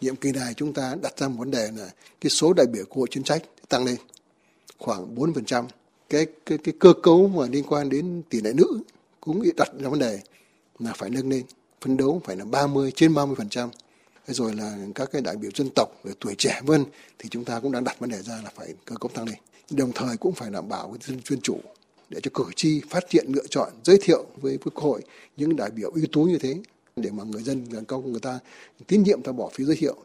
nhiệm 0.00 0.16
kỳ 0.16 0.32
này 0.32 0.54
chúng 0.54 0.72
ta 0.72 0.96
đặt 1.02 1.18
ra 1.18 1.28
một 1.28 1.34
vấn 1.38 1.50
đề 1.50 1.70
là 1.76 1.90
cái 2.20 2.30
số 2.30 2.52
đại 2.56 2.66
biểu 2.72 2.84
quốc 2.84 2.96
hội 2.96 3.08
chuyên 3.10 3.24
trách 3.24 3.42
tăng 3.68 3.84
lên 3.84 3.96
khoảng 4.78 5.14
4%. 5.14 5.64
Cái 6.08 6.26
cái 6.46 6.58
cái 6.58 6.74
cơ 6.80 6.92
cấu 7.02 7.28
mà 7.28 7.46
liên 7.46 7.64
quan 7.68 7.88
đến 7.88 8.22
tỷ 8.30 8.40
lệ 8.40 8.52
nữ 8.52 8.82
cũng 9.20 9.42
đặt 9.56 9.68
ra 9.78 9.88
vấn 9.88 9.98
đề 9.98 10.20
là 10.78 10.92
phải 10.96 11.10
nâng 11.10 11.28
lên, 11.28 11.44
phấn 11.80 11.96
đấu 11.96 12.20
phải 12.24 12.36
là 12.36 12.44
30 12.44 12.92
trên 12.96 13.14
30% 13.14 13.68
rồi 14.26 14.54
là 14.54 14.76
các 14.94 15.08
cái 15.12 15.22
đại 15.22 15.36
biểu 15.36 15.50
dân 15.54 15.68
tộc 15.74 15.88
rồi 16.04 16.14
tuổi 16.20 16.34
trẻ 16.38 16.60
vân 16.64 16.84
thì 17.18 17.28
chúng 17.28 17.44
ta 17.44 17.60
cũng 17.60 17.72
đang 17.72 17.84
đặt 17.84 17.98
vấn 17.98 18.10
đề 18.10 18.22
ra 18.22 18.34
là 18.44 18.50
phải 18.56 18.68
cơ 18.84 18.96
cấu 18.96 19.08
tăng 19.14 19.26
lên. 19.26 19.38
Đồng 19.70 19.92
thời 19.94 20.16
cũng 20.16 20.34
phải 20.34 20.50
đảm 20.50 20.68
bảo 20.68 20.88
cái 20.88 20.98
dân 21.02 21.22
chuyên 21.22 21.40
chủ 21.40 21.60
để 22.08 22.20
cho 22.22 22.30
cử 22.34 22.44
tri 22.56 22.82
phát 22.90 23.10
hiện 23.10 23.26
lựa 23.28 23.46
chọn 23.50 23.72
giới 23.84 23.98
thiệu 24.02 24.26
với 24.36 24.58
quốc 24.64 24.74
hội 24.76 25.02
những 25.36 25.56
đại 25.56 25.70
biểu 25.70 25.90
ưu 25.90 26.06
tú 26.12 26.24
như 26.24 26.38
thế 26.38 26.54
để 26.96 27.10
mà 27.10 27.24
người 27.24 27.42
dân 27.42 27.64
người 27.64 27.84
công 27.84 28.10
người 28.10 28.20
ta 28.20 28.38
tín 28.86 29.02
nhiệm 29.02 29.22
ta 29.22 29.32
bỏ 29.32 29.50
phiếu 29.54 29.66
giới 29.66 29.76
thiệu. 29.76 29.96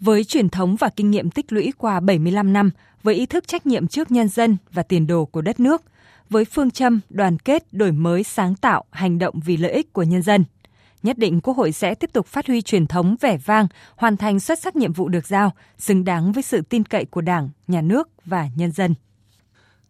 Với 0.00 0.24
truyền 0.24 0.48
thống 0.48 0.76
và 0.76 0.88
kinh 0.96 1.10
nghiệm 1.10 1.30
tích 1.30 1.52
lũy 1.52 1.72
qua 1.78 2.00
75 2.00 2.52
năm, 2.52 2.70
với 3.02 3.14
ý 3.14 3.26
thức 3.26 3.48
trách 3.48 3.66
nhiệm 3.66 3.88
trước 3.88 4.10
nhân 4.10 4.28
dân 4.28 4.56
và 4.72 4.82
tiền 4.82 5.06
đồ 5.06 5.24
của 5.24 5.40
đất 5.40 5.60
nước, 5.60 5.82
với 6.30 6.44
phương 6.44 6.70
châm 6.70 7.00
đoàn 7.10 7.38
kết, 7.38 7.72
đổi 7.72 7.92
mới, 7.92 8.22
sáng 8.22 8.54
tạo, 8.54 8.84
hành 8.90 9.18
động 9.18 9.40
vì 9.44 9.56
lợi 9.56 9.72
ích 9.72 9.92
của 9.92 10.02
nhân 10.02 10.22
dân– 10.22 10.44
nhất 11.02 11.18
định 11.18 11.40
Quốc 11.40 11.56
hội 11.56 11.72
sẽ 11.72 11.94
tiếp 11.94 12.10
tục 12.12 12.26
phát 12.26 12.46
huy 12.46 12.62
truyền 12.62 12.86
thống 12.86 13.16
vẻ 13.20 13.36
vang, 13.44 13.66
hoàn 13.96 14.16
thành 14.16 14.40
xuất 14.40 14.58
sắc 14.58 14.76
nhiệm 14.76 14.92
vụ 14.92 15.08
được 15.08 15.26
giao, 15.26 15.52
xứng 15.78 16.04
đáng 16.04 16.32
với 16.32 16.42
sự 16.42 16.60
tin 16.60 16.84
cậy 16.84 17.04
của 17.04 17.20
Đảng, 17.20 17.50
Nhà 17.66 17.80
nước 17.80 18.08
và 18.24 18.48
nhân 18.56 18.72
dân. 18.72 18.94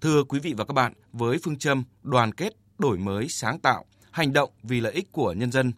Thưa 0.00 0.24
quý 0.24 0.40
vị 0.40 0.54
và 0.56 0.64
các 0.64 0.72
bạn, 0.72 0.92
với 1.12 1.38
phương 1.44 1.58
châm 1.58 1.84
đoàn 2.02 2.32
kết, 2.32 2.52
đổi 2.78 2.98
mới, 2.98 3.28
sáng 3.28 3.58
tạo, 3.58 3.84
hành 4.10 4.32
động 4.32 4.50
vì 4.62 4.80
lợi 4.80 4.92
ích 4.92 5.12
của 5.12 5.32
nhân 5.32 5.52
dân, 5.52 5.72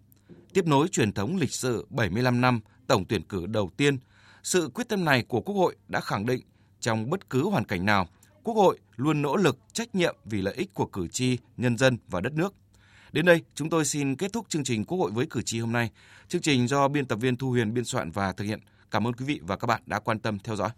tiếp 0.55 0.67
nối 0.67 0.89
truyền 0.89 1.13
thống 1.13 1.37
lịch 1.37 1.53
sử 1.53 1.87
75 1.91 2.41
năm 2.41 2.61
tổng 2.87 3.05
tuyển 3.05 3.23
cử 3.23 3.47
đầu 3.47 3.71
tiên, 3.77 3.99
sự 4.43 4.71
quyết 4.75 4.89
tâm 4.89 5.05
này 5.05 5.23
của 5.29 5.41
Quốc 5.41 5.55
hội 5.55 5.77
đã 5.89 6.01
khẳng 6.01 6.27
định 6.27 6.41
trong 6.81 7.11
bất 7.11 7.31
cứ 7.31 7.49
hoàn 7.49 7.65
cảnh 7.65 7.85
nào, 7.85 8.09
Quốc 8.43 8.55
hội 8.55 8.79
luôn 8.97 9.23
nỗ 9.23 9.37
lực 9.37 9.59
trách 9.73 9.95
nhiệm 9.95 10.17
vì 10.25 10.43
lợi 10.43 10.55
ích 10.55 10.75
của 10.75 10.87
cử 10.87 11.09
tri, 11.09 11.39
nhân 11.57 11.79
dân 11.79 11.99
và 12.09 12.21
đất 12.21 12.33
nước– 12.33 12.55
Đến 13.13 13.25
đây, 13.25 13.43
chúng 13.55 13.71
tôi 13.71 13.85
xin 13.85 14.17
kết 14.17 14.33
thúc 14.33 14.47
chương 14.49 14.65
trình 14.65 14.85
Quốc 14.85 14.99
hội 14.99 15.11
với 15.11 15.27
cử 15.31 15.43
tri 15.43 15.61
hôm 15.61 15.73
nay. 15.73 15.91
Chương 16.29 16.43
trình 16.43 16.69
do 16.69 16.89
biên 16.89 17.07
tập 17.07 17.17
viên 17.17 17.37
Thu 17.37 17.51
Huyền 17.51 17.75
biên 17.75 17.85
soạn 17.85 18.11
và 18.11 18.33
thực 18.33 18.45
hiện. 18.45 18.61
Cảm 18.91 19.07
ơn 19.07 19.13
quý 19.13 19.25
vị 19.25 19.41
và 19.43 19.57
các 19.57 19.67
bạn 19.67 19.83
đã 19.87 19.99
quan 19.99 20.19
tâm 20.19 20.39
theo 20.39 20.57
dõi. 20.57 20.71